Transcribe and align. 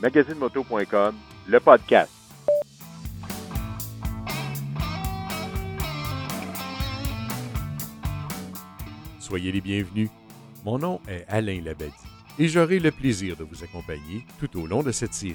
magazinemoto.com, 0.00 1.14
le 1.48 1.60
podcast. 1.60 2.12
Soyez 9.18 9.50
les 9.50 9.60
bienvenus. 9.60 10.08
Mon 10.64 10.78
nom 10.78 11.00
est 11.08 11.24
Alain 11.28 11.60
Labadie 11.60 11.92
et 12.38 12.48
j'aurai 12.48 12.78
le 12.78 12.90
plaisir 12.90 13.36
de 13.36 13.44
vous 13.44 13.64
accompagner 13.64 14.24
tout 14.38 14.60
au 14.60 14.66
long 14.66 14.82
de 14.82 14.92
cette 14.92 15.14
série. 15.14 15.34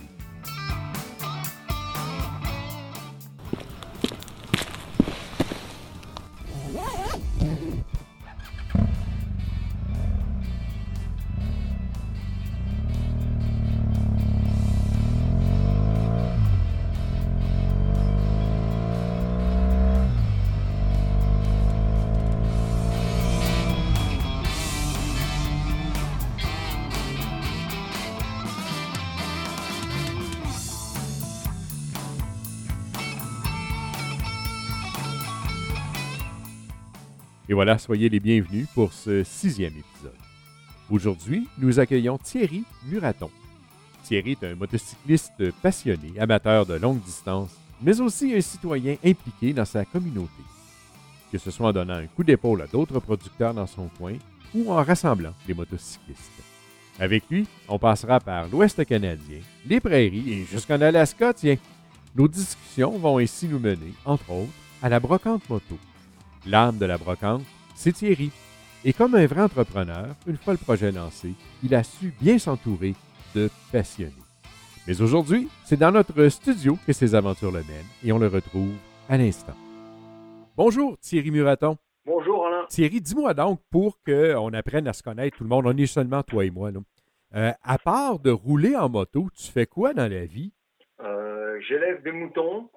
Et 37.51 37.53
voilà, 37.53 37.77
soyez 37.77 38.07
les 38.07 38.21
bienvenus 38.21 38.65
pour 38.73 38.93
ce 38.93 39.25
sixième 39.25 39.73
épisode. 39.73 40.15
Aujourd'hui, 40.89 41.49
nous 41.57 41.81
accueillons 41.81 42.17
Thierry 42.17 42.63
Muraton. 42.85 43.29
Thierry 44.05 44.37
est 44.41 44.45
un 44.45 44.55
motocycliste 44.55 45.51
passionné, 45.61 46.13
amateur 46.17 46.65
de 46.65 46.75
longue 46.75 47.01
distance, 47.01 47.49
mais 47.81 47.99
aussi 47.99 48.33
un 48.33 48.39
citoyen 48.39 48.95
impliqué 49.03 49.51
dans 49.51 49.65
sa 49.65 49.83
communauté. 49.83 50.31
Que 51.29 51.37
ce 51.37 51.51
soit 51.51 51.67
en 51.67 51.73
donnant 51.73 51.95
un 51.95 52.07
coup 52.07 52.23
d'épaule 52.23 52.61
à 52.61 52.67
d'autres 52.67 53.01
producteurs 53.01 53.53
dans 53.53 53.67
son 53.67 53.89
coin 53.97 54.13
ou 54.55 54.71
en 54.71 54.81
rassemblant 54.81 55.33
des 55.45 55.53
motocyclistes. 55.53 56.31
Avec 57.01 57.25
lui, 57.29 57.45
on 57.67 57.77
passera 57.77 58.21
par 58.21 58.47
l'Ouest 58.47 58.85
canadien, 58.85 59.39
les 59.67 59.81
prairies 59.81 60.31
et 60.31 60.45
jusqu'en 60.45 60.79
Alaska, 60.79 61.33
tiens. 61.33 61.57
Nos 62.15 62.29
discussions 62.29 62.97
vont 62.97 63.17
ainsi 63.17 63.49
nous 63.49 63.59
mener, 63.59 63.93
entre 64.05 64.31
autres, 64.31 64.53
à 64.81 64.87
la 64.87 65.01
brocante 65.01 65.49
moto. 65.49 65.77
L'âme 66.45 66.77
de 66.79 66.85
la 66.85 66.97
brocante, 66.97 67.43
c'est 67.75 67.91
Thierry. 67.91 68.31
Et 68.83 68.93
comme 68.93 69.13
un 69.13 69.27
vrai 69.27 69.41
entrepreneur, 69.41 70.07
une 70.25 70.37
fois 70.37 70.53
le 70.53 70.59
projet 70.59 70.91
lancé, 70.91 71.33
il 71.63 71.75
a 71.75 71.83
su 71.83 72.13
bien 72.19 72.39
s'entourer 72.39 72.95
de 73.35 73.49
passionnés. 73.71 74.11
Mais 74.87 74.99
aujourd'hui, 75.01 75.47
c'est 75.63 75.77
dans 75.77 75.91
notre 75.91 76.27
studio 76.29 76.77
que 76.87 76.93
ses 76.93 77.13
aventures 77.13 77.51
le 77.51 77.59
mènent 77.59 77.85
et 78.03 78.11
on 78.11 78.17
le 78.17 78.27
retrouve 78.27 78.73
à 79.07 79.17
l'instant. 79.17 79.53
Bonjour 80.57 80.97
Thierry 80.97 81.29
Muraton. 81.29 81.77
Bonjour 82.05 82.47
Alain. 82.47 82.65
Thierry, 82.69 83.01
dis-moi 83.01 83.35
donc, 83.35 83.59
pour 83.69 83.99
qu'on 84.03 84.53
apprenne 84.53 84.87
à 84.87 84.93
se 84.93 85.03
connaître 85.03 85.37
tout 85.37 85.43
le 85.43 85.49
monde, 85.49 85.67
on 85.67 85.77
est 85.77 85.85
seulement 85.85 86.23
toi 86.23 86.43
et 86.43 86.49
moi, 86.49 86.71
là. 86.71 86.79
Euh, 87.35 87.51
à 87.63 87.77
part 87.77 88.17
de 88.19 88.31
rouler 88.31 88.75
en 88.75 88.89
moto, 88.89 89.29
tu 89.35 89.51
fais 89.51 89.67
quoi 89.67 89.93
dans 89.93 90.11
la 90.11 90.25
vie? 90.25 90.51
Euh, 91.01 91.59
J'élève 91.69 92.01
des 92.03 92.11
moutons. 92.11 92.69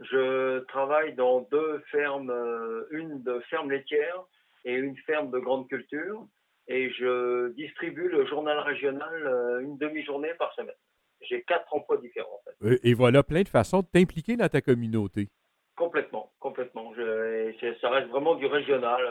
Je 0.00 0.60
travaille 0.60 1.14
dans 1.14 1.42
deux 1.50 1.78
fermes, 1.90 2.30
euh, 2.30 2.86
une 2.90 3.22
de 3.22 3.38
ferme 3.50 3.70
laitière 3.70 4.24
et 4.64 4.74
une 4.74 4.96
ferme 4.98 5.30
de 5.30 5.38
grande 5.38 5.68
culture. 5.68 6.26
Et 6.68 6.90
je 6.90 7.48
distribue 7.52 8.08
le 8.08 8.26
journal 8.26 8.58
régional 8.60 9.26
euh, 9.26 9.60
une 9.60 9.76
demi-journée 9.76 10.32
par 10.38 10.52
semaine. 10.54 10.76
J'ai 11.20 11.42
quatre 11.42 11.74
emplois 11.74 11.98
différents. 11.98 12.40
En 12.46 12.50
fait. 12.50 12.66
Euh, 12.66 12.78
et 12.82 12.94
voilà 12.94 13.22
plein 13.22 13.42
de 13.42 13.48
façons 13.48 13.80
de 13.80 13.86
t'impliquer 13.92 14.36
dans 14.36 14.48
ta 14.48 14.62
communauté. 14.62 15.28
Complètement, 15.76 16.32
complètement. 16.38 16.94
Je, 16.94 17.74
ça 17.80 17.90
reste 17.90 18.08
vraiment 18.08 18.36
du 18.36 18.46
régional. 18.46 19.02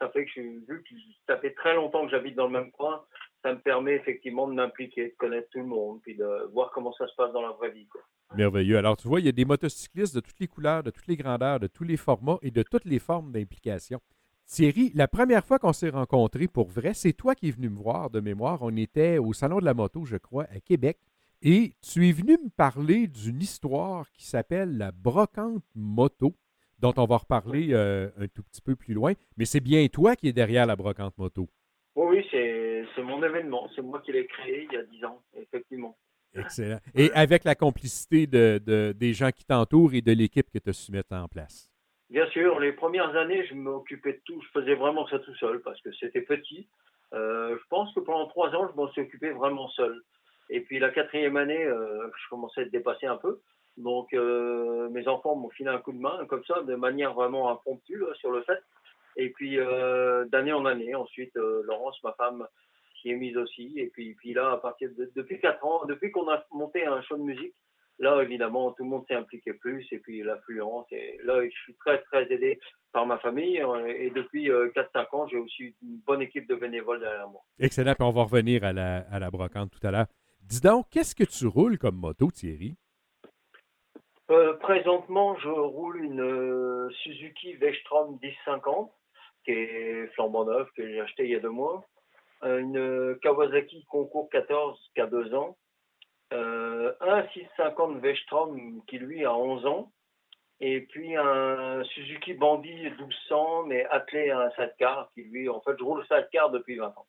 Ça 0.00 0.08
fait 0.10 0.24
que 0.24 0.30
je, 0.34 0.40
vu 0.40 0.82
que 0.82 0.94
ça 1.26 1.38
fait 1.38 1.52
très 1.52 1.74
longtemps 1.74 2.04
que 2.04 2.10
j'habite 2.10 2.34
dans 2.34 2.46
le 2.46 2.52
même 2.52 2.72
coin, 2.72 3.04
ça 3.42 3.52
me 3.52 3.60
permet 3.60 3.94
effectivement 3.94 4.48
de 4.48 4.54
m'impliquer, 4.54 5.08
de 5.08 5.14
connaître 5.16 5.48
tout 5.50 5.58
le 5.58 5.66
monde, 5.66 6.00
puis 6.02 6.14
de 6.14 6.48
voir 6.52 6.70
comment 6.72 6.92
ça 6.94 7.06
se 7.06 7.14
passe 7.14 7.32
dans 7.32 7.42
la 7.42 7.52
vraie 7.52 7.70
vie. 7.70 7.86
quoi. 7.88 8.02
Merveilleux. 8.36 8.78
Alors, 8.78 8.96
tu 8.96 9.08
vois, 9.08 9.20
il 9.20 9.26
y 9.26 9.28
a 9.28 9.32
des 9.32 9.44
motocyclistes 9.44 10.14
de 10.14 10.20
toutes 10.20 10.38
les 10.38 10.46
couleurs, 10.46 10.82
de 10.82 10.90
toutes 10.90 11.08
les 11.08 11.16
grandeurs, 11.16 11.58
de 11.58 11.66
tous 11.66 11.84
les 11.84 11.96
formats 11.96 12.38
et 12.42 12.50
de 12.50 12.62
toutes 12.62 12.84
les 12.84 13.00
formes 13.00 13.32
d'implication. 13.32 14.00
Thierry, 14.46 14.92
la 14.94 15.08
première 15.08 15.44
fois 15.44 15.58
qu'on 15.58 15.72
s'est 15.72 15.90
rencontrés 15.90 16.48
pour 16.48 16.68
vrai, 16.68 16.94
c'est 16.94 17.12
toi 17.12 17.34
qui 17.34 17.48
es 17.48 17.50
venu 17.50 17.68
me 17.68 17.78
voir 17.78 18.10
de 18.10 18.20
mémoire. 18.20 18.58
On 18.62 18.76
était 18.76 19.18
au 19.18 19.32
Salon 19.32 19.58
de 19.58 19.64
la 19.64 19.74
moto, 19.74 20.04
je 20.04 20.16
crois, 20.16 20.44
à 20.44 20.60
Québec. 20.60 20.98
Et 21.42 21.74
tu 21.80 22.08
es 22.08 22.12
venu 22.12 22.32
me 22.32 22.50
parler 22.50 23.06
d'une 23.06 23.40
histoire 23.40 24.10
qui 24.12 24.26
s'appelle 24.26 24.76
la 24.76 24.92
brocante 24.92 25.64
moto, 25.74 26.34
dont 26.78 26.92
on 26.96 27.06
va 27.06 27.18
reparler 27.18 27.68
euh, 27.72 28.10
un 28.18 28.28
tout 28.28 28.42
petit 28.42 28.60
peu 28.60 28.76
plus 28.76 28.94
loin. 28.94 29.14
Mais 29.36 29.44
c'est 29.44 29.60
bien 29.60 29.86
toi 29.88 30.16
qui 30.16 30.28
es 30.28 30.32
derrière 30.32 30.66
la 30.66 30.76
brocante 30.76 31.16
moto. 31.16 31.48
Oui, 31.96 32.06
oui, 32.16 32.26
c'est 32.30 32.84
c'est 32.94 33.02
mon 33.02 33.22
événement. 33.22 33.68
C'est 33.74 33.82
moi 33.82 34.00
qui 34.04 34.12
l'ai 34.12 34.26
créé 34.26 34.66
il 34.70 34.74
y 34.74 34.76
a 34.76 34.82
dix 34.82 35.04
ans, 35.04 35.22
effectivement. 35.36 35.96
Excellent. 36.34 36.78
Et 36.94 37.10
avec 37.12 37.44
la 37.44 37.54
complicité 37.54 38.26
de, 38.26 38.60
de- 38.64 38.92
des 38.92 39.12
gens 39.12 39.30
qui 39.30 39.44
t'entourent 39.44 39.94
et 39.94 40.00
de 40.00 40.12
l'équipe 40.12 40.50
que 40.50 40.58
tu 40.58 40.70
as 40.70 40.72
su 40.72 40.92
mettre 40.92 41.12
en 41.14 41.26
place. 41.28 41.68
Bien 42.08 42.26
sûr, 42.30 42.58
les 42.60 42.72
premières 42.72 43.14
années, 43.16 43.46
je 43.46 43.54
m'occupais 43.54 44.12
de 44.14 44.20
tout. 44.24 44.40
Je 44.42 44.60
faisais 44.60 44.74
vraiment 44.74 45.06
ça 45.08 45.18
tout 45.20 45.34
seul 45.36 45.60
parce 45.62 45.80
que 45.80 45.90
c'était 45.92 46.22
petit. 46.22 46.68
Euh, 47.14 47.56
je 47.56 47.62
pense 47.68 47.92
que 47.94 48.00
pendant 48.00 48.26
trois 48.28 48.50
ans, 48.54 48.68
je 48.70 48.76
m'en 48.76 48.88
suis 48.90 49.00
occupé 49.02 49.30
vraiment 49.30 49.68
seul. 49.70 50.00
Et 50.48 50.60
puis 50.60 50.78
la 50.78 50.90
quatrième 50.90 51.36
année, 51.36 51.64
euh, 51.64 52.08
je 52.08 52.28
commençais 52.28 52.60
à 52.60 52.64
être 52.64 52.72
dépassé 52.72 53.06
un 53.06 53.16
peu. 53.16 53.40
Donc 53.76 54.12
euh, 54.12 54.88
mes 54.90 55.06
enfants 55.08 55.36
m'ont 55.36 55.50
filé 55.50 55.68
un 55.70 55.78
coup 55.78 55.92
de 55.92 56.00
main 56.00 56.24
comme 56.28 56.44
ça, 56.44 56.62
de 56.62 56.74
manière 56.74 57.14
vraiment 57.14 57.50
impromptue 57.50 58.02
sur 58.14 58.30
le 58.32 58.42
fait. 58.42 58.58
Et 59.16 59.30
puis 59.30 59.56
d'année 60.30 60.52
en 60.52 60.64
année, 60.66 60.94
ensuite 60.94 61.34
Laurence, 61.34 62.00
ma 62.04 62.12
femme, 62.12 62.46
s'y 63.00 63.10
est 63.10 63.16
mise 63.16 63.36
aussi. 63.36 63.72
Et 63.76 63.86
puis, 63.88 64.14
puis 64.14 64.32
là, 64.34 64.52
à 64.52 64.56
partir 64.58 64.90
de 64.96 65.10
depuis 65.16 65.40
quatre 65.40 65.64
ans, 65.64 65.84
depuis 65.86 66.10
qu'on 66.10 66.28
a 66.28 66.44
monté 66.52 66.84
un 66.86 67.02
show 67.02 67.16
de 67.16 67.22
musique, 67.22 67.54
là 67.98 68.22
évidemment 68.22 68.72
tout 68.72 68.84
le 68.84 68.90
monde 68.90 69.04
s'est 69.08 69.14
impliqué 69.14 69.52
plus. 69.54 69.86
Et 69.92 69.98
puis 69.98 70.22
l'affluence. 70.22 70.86
Et 70.92 71.18
là, 71.24 71.44
je 71.44 71.50
suis 71.64 71.74
très 71.76 72.00
très 72.02 72.30
aidé 72.32 72.58
par 72.92 73.06
ma 73.06 73.18
famille. 73.18 73.60
euh, 73.62 73.86
Et 73.86 74.10
depuis 74.10 74.50
euh, 74.50 74.70
4-5 74.74 75.16
ans, 75.16 75.26
j'ai 75.28 75.36
aussi 75.38 75.74
une 75.82 75.98
bonne 76.06 76.22
équipe 76.22 76.48
de 76.48 76.54
bénévoles 76.54 77.00
derrière 77.00 77.28
moi. 77.28 77.42
Excellent. 77.58 77.94
Puis 77.94 78.04
on 78.04 78.10
va 78.10 78.22
revenir 78.24 78.64
à 78.64 78.72
la, 78.72 78.98
à 79.10 79.18
la 79.18 79.30
brocante 79.30 79.70
tout 79.70 79.86
à 79.86 79.90
l'heure. 79.90 80.06
Dis 80.42 80.60
donc, 80.60 80.86
qu'est-ce 80.90 81.14
que 81.14 81.24
tu 81.24 81.46
roules 81.46 81.78
comme 81.78 81.96
moto, 81.96 82.30
Thierry? 82.30 82.74
Euh, 84.30 84.54
présentement, 84.54 85.36
je 85.38 85.48
roule 85.48 86.04
une 86.04 86.20
euh, 86.20 86.88
Suzuki 87.02 87.54
V-Strom 87.54 88.18
1050, 88.22 88.90
qui 89.44 89.50
est 89.50 90.06
flambant 90.14 90.44
neuve, 90.44 90.68
que 90.76 90.86
j'ai 90.86 91.00
acheté 91.00 91.24
il 91.24 91.30
y 91.30 91.34
a 91.34 91.40
deux 91.40 91.50
mois. 91.50 91.84
Euh, 92.44 92.58
une 92.60 92.76
euh, 92.78 93.18
Kawasaki 93.22 93.84
Concours 93.86 94.28
14, 94.30 94.78
qui 94.94 95.00
a 95.00 95.06
deux 95.06 95.34
ans. 95.34 95.56
Euh, 96.32 96.92
un 97.00 97.26
650 97.28 97.98
V-Strom, 98.00 98.82
qui 98.86 98.98
lui 98.98 99.24
a 99.24 99.34
11 99.34 99.66
ans. 99.66 99.92
Et 100.60 100.82
puis 100.82 101.16
un 101.16 101.82
Suzuki 101.84 102.34
Bandit 102.34 102.74
1200, 102.90 103.64
mais 103.66 103.84
attelé 103.86 104.30
à 104.30 104.40
un 104.40 104.50
sidecar, 104.50 105.10
qui 105.14 105.22
lui, 105.24 105.48
en 105.48 105.60
fait, 105.62 105.72
je 105.78 105.84
roule 105.84 106.02
sidecar 106.06 106.50
depuis 106.50 106.76
20 106.76 106.86
ans. 106.88 107.06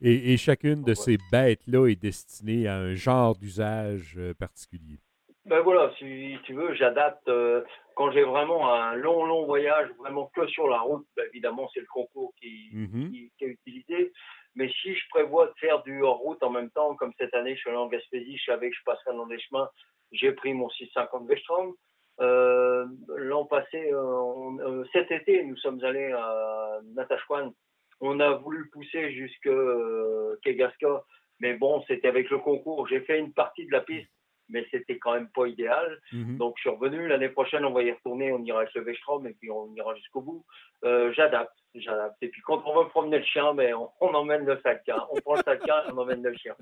Et, 0.00 0.32
et 0.32 0.36
chacune 0.36 0.82
de 0.82 0.90
Ouais. 0.90 0.94
ces 0.94 1.18
bêtes-là 1.30 1.88
est 1.88 2.00
destinée 2.00 2.66
à 2.68 2.76
un 2.76 2.94
genre 2.94 3.36
d'usage 3.36 4.18
particulier. 4.38 4.98
Ben 5.44 5.60
voilà, 5.60 5.92
si 5.98 6.36
tu 6.44 6.54
veux, 6.54 6.72
j'adapte 6.74 7.26
euh, 7.28 7.62
quand 7.96 8.12
j'ai 8.12 8.22
vraiment 8.22 8.72
un 8.72 8.94
long, 8.94 9.24
long 9.26 9.44
voyage, 9.44 9.88
vraiment 9.98 10.30
que 10.36 10.46
sur 10.46 10.68
la 10.68 10.78
route. 10.80 11.04
ben 11.16 11.26
évidemment, 11.32 11.68
c'est 11.74 11.80
le 11.80 11.86
concours 11.92 12.32
qui, 12.40 12.70
Mhm. 12.72 13.10
qui, 13.10 13.32
qui 13.38 13.44
est 13.44 13.48
utilisé. 13.48 14.12
Mais 14.54 14.68
si 14.68 14.94
je 14.94 15.08
prévois 15.10 15.46
de 15.48 15.54
faire 15.58 15.82
du 15.82 16.02
hors-route 16.02 16.42
en 16.42 16.50
même 16.50 16.70
temps, 16.70 16.94
comme 16.94 17.12
cette 17.18 17.34
année, 17.34 17.54
je 17.54 17.60
suis 17.60 17.70
allé 17.70 17.78
en 17.78 17.88
Gaspésie, 17.88 18.36
je 18.36 18.44
savais 18.44 18.70
que 18.70 18.76
je 18.76 18.84
passerais 18.84 19.14
dans 19.16 19.26
des 19.26 19.38
chemins, 19.40 19.68
j'ai 20.12 20.30
pris 20.32 20.52
mon 20.54 20.68
650 20.70 21.26
Vestrom. 21.26 21.74
Euh, 22.20 22.86
L'an 23.08 23.46
passé, 23.46 23.90
euh, 23.92 24.00
on- 24.00 24.84
cet 24.92 25.10
été, 25.10 25.42
nous 25.42 25.56
sommes 25.56 25.82
allés 25.82 26.12
à 26.12 26.78
Natashquan. 26.94 27.52
On 28.00 28.20
a 28.20 28.32
voulu 28.32 28.68
pousser 28.70 29.10
jusque 29.12 29.46
euh, 29.46 30.36
Kegaska, 30.44 31.02
mais 31.40 31.54
bon, 31.54 31.82
c'était 31.88 32.08
avec 32.08 32.28
le 32.30 32.38
concours. 32.38 32.86
J'ai 32.88 33.00
fait 33.00 33.18
une 33.18 33.32
partie 33.32 33.64
de 33.66 33.72
la 33.72 33.80
piste, 33.80 34.10
mais 34.52 34.64
c'était 34.70 34.98
quand 34.98 35.14
même 35.14 35.28
pas 35.34 35.46
idéal. 35.46 35.98
Mhm. 36.12 36.36
Donc, 36.36 36.54
je 36.58 36.60
suis 36.62 36.70
revenu. 36.70 37.08
L'année 37.08 37.30
prochaine, 37.30 37.64
on 37.64 37.72
va 37.72 37.82
y 37.82 37.90
retourner. 37.90 38.30
On 38.32 38.42
ira 38.44 38.60
avec 38.60 38.74
le 38.74 38.82
Vestrom 38.82 39.26
et 39.26 39.32
puis 39.34 39.50
on 39.50 39.72
ira 39.74 39.94
jusqu'au 39.96 40.20
bout. 40.20 40.44
Euh, 40.84 41.12
j'adapte, 41.14 41.56
j'adapte. 41.74 42.16
Et 42.22 42.28
puis, 42.28 42.40
quand 42.42 42.62
on 42.66 42.82
veut 42.82 42.88
promener 42.90 43.18
le 43.18 43.24
chien, 43.24 43.54
ben, 43.54 43.74
on, 43.74 43.88
on 44.00 44.14
emmène 44.14 44.44
le 44.44 44.60
sac. 44.62 44.88
hein. 44.88 45.04
On 45.10 45.20
prend 45.20 45.34
le 45.36 45.42
sac 45.42 45.60
et 45.66 45.92
on 45.92 45.98
emmène 45.98 46.22
le 46.22 46.34
chien. 46.36 46.54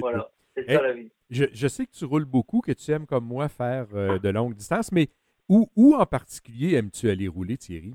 Voilà, 0.00 0.28
c'est 0.54 0.64
Eh, 0.68 0.74
ça 0.74 0.82
la 0.82 0.92
vie. 0.92 1.10
Je, 1.30 1.44
je 1.52 1.66
sais 1.68 1.86
que 1.86 1.92
tu 1.92 2.04
roules 2.04 2.24
beaucoup, 2.26 2.60
que 2.60 2.72
tu 2.72 2.90
aimes 2.92 3.06
comme 3.06 3.24
moi 3.24 3.48
faire 3.48 3.86
euh, 3.94 4.18
de 4.18 4.28
longues 4.28 4.54
distances, 4.54 4.92
mais 4.92 5.08
où, 5.48 5.68
où 5.76 5.94
en 5.94 6.06
particulier 6.06 6.76
aimes-tu 6.76 7.08
aller 7.10 7.26
rouler, 7.28 7.56
Thierry? 7.56 7.94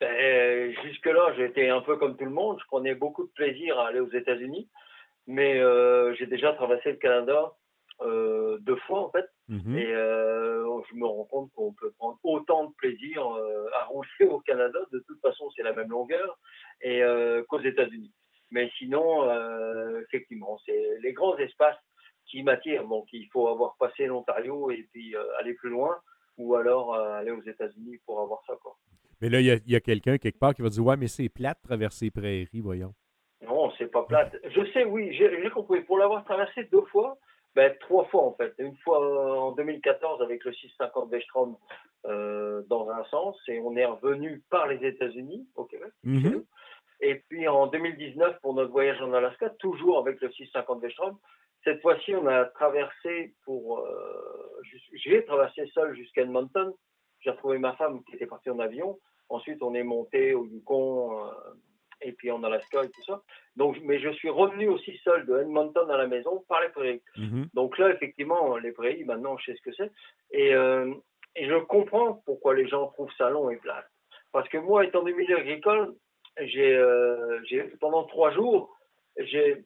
Ben, 0.00 0.74
Jusque-là, 0.84 1.32
j'étais 1.36 1.68
un 1.68 1.80
peu 1.80 1.96
comme 1.96 2.16
tout 2.16 2.24
le 2.24 2.30
monde. 2.30 2.58
Je 2.60 2.66
prenais 2.66 2.94
beaucoup 2.94 3.24
de 3.24 3.30
plaisir 3.32 3.78
à 3.78 3.88
aller 3.88 4.00
aux 4.00 4.10
États-Unis. 4.10 4.68
mais 5.26 5.60
j'ai 6.18 6.26
déjà 6.26 6.52
traversé 6.52 6.90
le 6.92 6.96
Canada 6.98 7.52
deux 8.00 8.76
fois 8.86 9.00
en 9.00 9.10
fait. 9.10 9.26
Mhm. 9.48 9.78
Et 9.78 9.86
je 9.86 10.94
me 10.96 11.06
rends 11.06 11.24
compte 11.24 11.50
qu'on 11.54 11.72
peut 11.72 11.92
prendre 11.92 12.18
autant 12.22 12.66
de 12.66 12.74
plaisir 12.74 13.22
à 13.74 13.84
rouler 13.86 14.08
au 14.30 14.40
Canada. 14.40 14.78
De 14.92 14.98
toute 15.06 15.20
façon, 15.20 15.50
c'est 15.56 15.62
la 15.62 15.72
même 15.72 15.90
longueur 15.90 16.38
et 16.80 17.02
qu'aux 17.48 17.60
États-Unis. 17.60 18.12
Mais 18.50 18.70
sinon, 18.78 19.28
effectivement, 20.02 20.58
c'est 20.64 20.98
les 21.02 21.12
grands 21.12 21.36
espaces 21.38 21.78
qui 22.26 22.42
m'attirent. 22.42 22.86
Donc, 22.86 23.06
il 23.12 23.28
faut 23.32 23.48
avoir 23.48 23.76
passé 23.76 24.06
l'Ontario 24.06 24.70
et 24.70 24.86
puis 24.92 25.14
aller 25.38 25.54
plus 25.54 25.70
loin, 25.70 25.96
ou 26.36 26.54
alors 26.54 26.94
aller 26.94 27.30
aux 27.30 27.42
États-Unis 27.42 27.98
pour 28.06 28.20
avoir 28.20 28.42
ça. 28.46 28.54
Quoi. 28.62 28.76
Mais 29.20 29.30
là, 29.30 29.40
il 29.40 29.70
y 29.70 29.76
a, 29.76 29.80
quelqu'un 29.80 30.18
quelque 30.18 30.38
part 30.38 30.54
qui 30.54 30.62
va 30.62 30.68
dire 30.68 30.84
Ouais, 30.84 30.96
mais 30.96 31.08
c'est 31.08 31.28
plate 31.28 31.58
traverser 31.62 32.10
prairies, 32.10 32.60
voyons. 32.60 32.92
Non, 33.40 33.70
c'est 33.78 33.90
pas 33.90 34.04
plate. 34.04 34.36
Je 34.44 34.72
sais, 34.72 34.84
oui, 34.84 35.14
j'ai 35.14 35.50
compris. 35.50 35.80
Pour 35.82 35.98
l'avoir 35.98 36.24
traversé 36.24 36.64
deux 36.64 36.84
fois, 36.92 37.16
ben, 37.54 37.72
trois 37.80 38.04
fois 38.06 38.22
en 38.22 38.34
fait. 38.34 38.52
Une 38.58 38.76
fois 38.78 38.98
en 39.46 39.52
2014 39.52 40.22
avec 40.22 40.44
le 40.44 40.52
650 40.52 41.10
Vestrom 41.10 41.56
euh, 42.06 42.62
dans 42.68 42.90
un 42.90 43.04
sens, 43.04 43.36
et 43.48 43.60
on 43.60 43.76
est 43.76 43.84
revenu 43.84 44.42
par 44.50 44.66
les 44.66 44.84
États-Unis 44.86 45.46
au 45.54 45.64
Québec. 45.64 45.92
Mhm. 46.02 46.44
Et 47.00 47.16
puis 47.28 47.48
en 47.48 47.66
2019 47.66 48.40
pour 48.40 48.54
notre 48.54 48.72
voyage 48.72 49.00
en 49.02 49.12
Alaska, 49.12 49.50
toujours 49.58 49.98
avec 49.98 50.20
le 50.20 50.30
650 50.32 50.80
Vestrom. 50.80 51.18
Cette 51.64 51.80
fois-ci, 51.80 52.14
on 52.14 52.26
a 52.26 52.44
traversé 52.44 53.34
pour. 53.44 53.78
Euh, 53.78 54.62
j'ai 54.92 55.24
traversé 55.24 55.66
seul 55.72 55.94
jusqu'à 55.96 56.22
Edmonton. 56.22 56.72
J'ai 57.20 57.30
retrouvé 57.30 57.58
ma 57.58 57.74
femme 57.76 58.04
qui 58.04 58.16
était 58.16 58.26
partie 58.26 58.50
en 58.50 58.58
avion. 58.58 58.98
Ensuite, 59.30 59.62
on 59.62 59.74
est 59.74 59.82
monté 59.82 60.34
au 60.34 60.44
Yukon. 60.44 61.30
Et 62.04 62.12
puis 62.12 62.30
en 62.30 62.42
Alaska 62.44 62.84
et 62.84 62.90
tout 62.90 63.02
ça. 63.06 63.22
Donc, 63.56 63.78
mais 63.82 63.98
je 63.98 64.10
suis 64.10 64.28
revenu 64.28 64.68
aussi 64.68 64.96
seul 64.98 65.24
de 65.26 65.38
Edmonton 65.38 65.90
à 65.90 65.96
la 65.96 66.06
maison 66.06 66.44
par 66.48 66.60
les 66.60 66.68
prairies. 66.68 67.02
Mhm. 67.16 67.48
Donc 67.54 67.78
là, 67.78 67.90
effectivement, 67.90 68.56
les 68.58 68.72
prairies, 68.72 69.04
maintenant, 69.04 69.36
je 69.38 69.46
sais 69.46 69.56
ce 69.56 69.62
que 69.62 69.74
c'est. 69.74 69.90
Et, 70.30 70.54
euh, 70.54 70.92
et, 71.34 71.48
je 71.48 71.56
comprends 71.64 72.22
pourquoi 72.26 72.54
les 72.54 72.68
gens 72.68 72.88
trouvent 72.88 73.12
ça 73.16 73.30
long 73.30 73.48
et 73.50 73.56
plat. 73.56 73.84
Parce 74.32 74.48
que 74.48 74.58
moi, 74.58 74.84
étant 74.84 75.02
du 75.02 75.14
milieu 75.14 75.38
agricole, 75.38 75.94
j'ai, 76.38 76.74
euh, 76.74 77.40
pendant 77.80 78.04
trois 78.04 78.32
jours, 78.32 78.76
j'ai, 79.16 79.64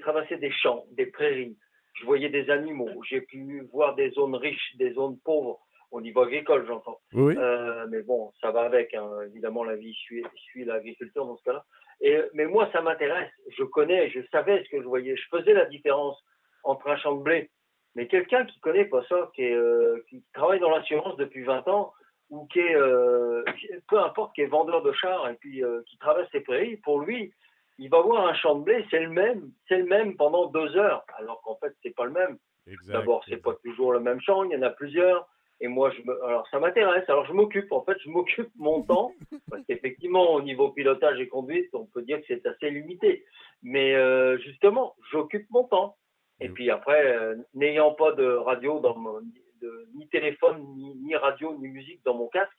traversé 0.00 0.36
des 0.38 0.50
champs, 0.50 0.84
des 0.92 1.06
prairies. 1.06 1.56
Je 1.94 2.04
voyais 2.04 2.30
des 2.30 2.48
animaux. 2.50 3.02
J'ai 3.08 3.20
pu 3.20 3.62
voir 3.72 3.94
des 3.94 4.10
zones 4.10 4.36
riches, 4.36 4.76
des 4.76 4.92
zones 4.94 5.18
pauvres 5.24 5.60
au 5.90 6.00
niveau 6.00 6.22
agricole, 6.22 6.66
j'entends. 6.66 7.00
Oui. 7.12 7.34
Euh, 7.36 7.86
mais 7.90 8.02
bon, 8.02 8.32
ça 8.40 8.50
va 8.50 8.62
avec. 8.62 8.94
Hein. 8.94 9.08
Évidemment, 9.26 9.64
la 9.64 9.76
vie 9.76 9.94
suit, 9.94 10.24
suit 10.36 10.64
l'agriculture 10.64 11.26
dans 11.26 11.36
ce 11.36 11.42
cas-là. 11.44 11.64
Et, 12.00 12.20
mais 12.34 12.46
moi, 12.46 12.68
ça 12.72 12.80
m'intéresse. 12.80 13.30
Je 13.58 13.64
connais, 13.64 14.10
je 14.10 14.20
savais 14.30 14.62
ce 14.64 14.70
que 14.70 14.80
je 14.80 14.86
voyais. 14.86 15.16
Je 15.16 15.36
faisais 15.36 15.52
la 15.52 15.66
différence 15.66 16.16
entre 16.62 16.88
un 16.88 16.96
champ 16.96 17.16
de 17.16 17.22
blé. 17.22 17.50
Mais 17.94 18.06
quelqu'un 18.06 18.44
qui 18.44 18.60
connaît 18.60 18.84
pas 18.84 19.04
ça, 19.08 19.30
qui, 19.34 19.42
est, 19.42 19.54
euh, 19.54 20.04
qui 20.08 20.22
travaille 20.32 20.60
dans 20.60 20.70
l'assurance 20.70 21.16
depuis 21.16 21.42
20 21.42 21.66
ans, 21.68 21.92
ou 22.30 22.46
qui 22.46 22.60
est, 22.60 22.76
euh, 22.76 23.42
peu 23.88 23.98
importe, 23.98 24.34
qui 24.34 24.42
est 24.42 24.46
vendeur 24.46 24.82
de 24.82 24.92
chars 24.92 25.28
et 25.28 25.34
puis 25.34 25.64
euh, 25.64 25.82
qui 25.88 25.98
traverse 25.98 26.32
les 26.32 26.40
prairies, 26.40 26.76
pour 26.78 27.00
lui, 27.00 27.32
il 27.78 27.90
va 27.90 28.00
voir 28.00 28.26
un 28.28 28.34
champ 28.34 28.54
de 28.54 28.64
blé, 28.64 28.86
c'est 28.90 29.00
le 29.00 29.10
même, 29.10 29.50
c'est 29.66 29.78
le 29.78 29.86
même 29.86 30.16
pendant 30.16 30.46
deux 30.46 30.76
heures, 30.76 31.04
alors 31.18 31.40
qu'en 31.42 31.56
fait, 31.56 31.74
c'est 31.82 31.94
pas 31.94 32.04
le 32.04 32.12
même. 32.12 32.38
D'abord, 32.86 33.24
c'est 33.26 33.38
pas 33.38 33.54
toujours 33.64 33.92
le 33.92 34.00
même 34.00 34.20
champ, 34.20 34.44
il 34.44 34.52
y 34.52 34.56
en 34.56 34.62
a 34.62 34.70
plusieurs. 34.70 35.26
Et 35.60 35.68
moi, 35.68 35.90
je 35.90 36.02
me... 36.02 36.24
alors 36.24 36.46
ça 36.48 36.58
m'intéresse. 36.58 37.04
Alors 37.08 37.26
je 37.26 37.32
m'occupe, 37.32 37.70
en 37.72 37.84
fait, 37.84 37.96
je 38.04 38.08
m'occupe 38.08 38.50
mon 38.56 38.82
temps, 38.90 39.12
parce 39.50 39.62
qu'effectivement, 39.66 40.32
au 40.32 40.42
niveau 40.42 40.70
pilotage 40.70 41.20
et 41.20 41.28
conduite, 41.28 41.68
on 41.74 41.86
peut 41.86 42.02
dire 42.02 42.18
que 42.20 42.24
c'est 42.28 42.46
assez 42.46 42.70
limité. 42.70 43.24
Mais 43.62 43.94
euh, 43.94 44.38
justement, 44.38 44.96
j'occupe 45.10 45.46
mon 45.50 45.64
temps. 45.64 45.96
Et 46.42 46.48
puis 46.48 46.70
après, 46.70 47.04
euh, 47.04 47.36
n'ayant 47.52 47.92
pas 47.92 48.12
de 48.12 48.24
radio 48.24 48.80
dans 48.80 48.96
mon, 48.96 49.20
de, 49.60 49.88
ni 49.94 50.08
téléphone, 50.08 50.64
ni, 50.74 50.94
ni, 50.96 51.14
radio, 51.14 51.54
ni 51.58 51.68
musique 51.68 52.02
dans 52.04 52.14
mon 52.14 52.28
casque, 52.28 52.56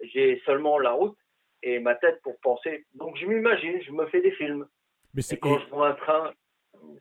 j'ai 0.00 0.40
seulement 0.46 0.78
la 0.78 0.92
route 0.92 1.18
et 1.64 1.80
ma 1.80 1.96
tête 1.96 2.20
pour 2.22 2.38
penser. 2.40 2.86
Donc 2.94 3.16
je 3.16 3.26
m'imagine, 3.26 3.82
je 3.82 3.90
me 3.90 4.06
fais 4.06 4.20
des 4.20 4.30
films. 4.32 4.66
Mais 5.14 5.22
c'est 5.22 5.38
quand 5.38 5.58
je 5.58 5.66
vois 5.70 5.88
un 5.88 5.94
train, 5.94 6.32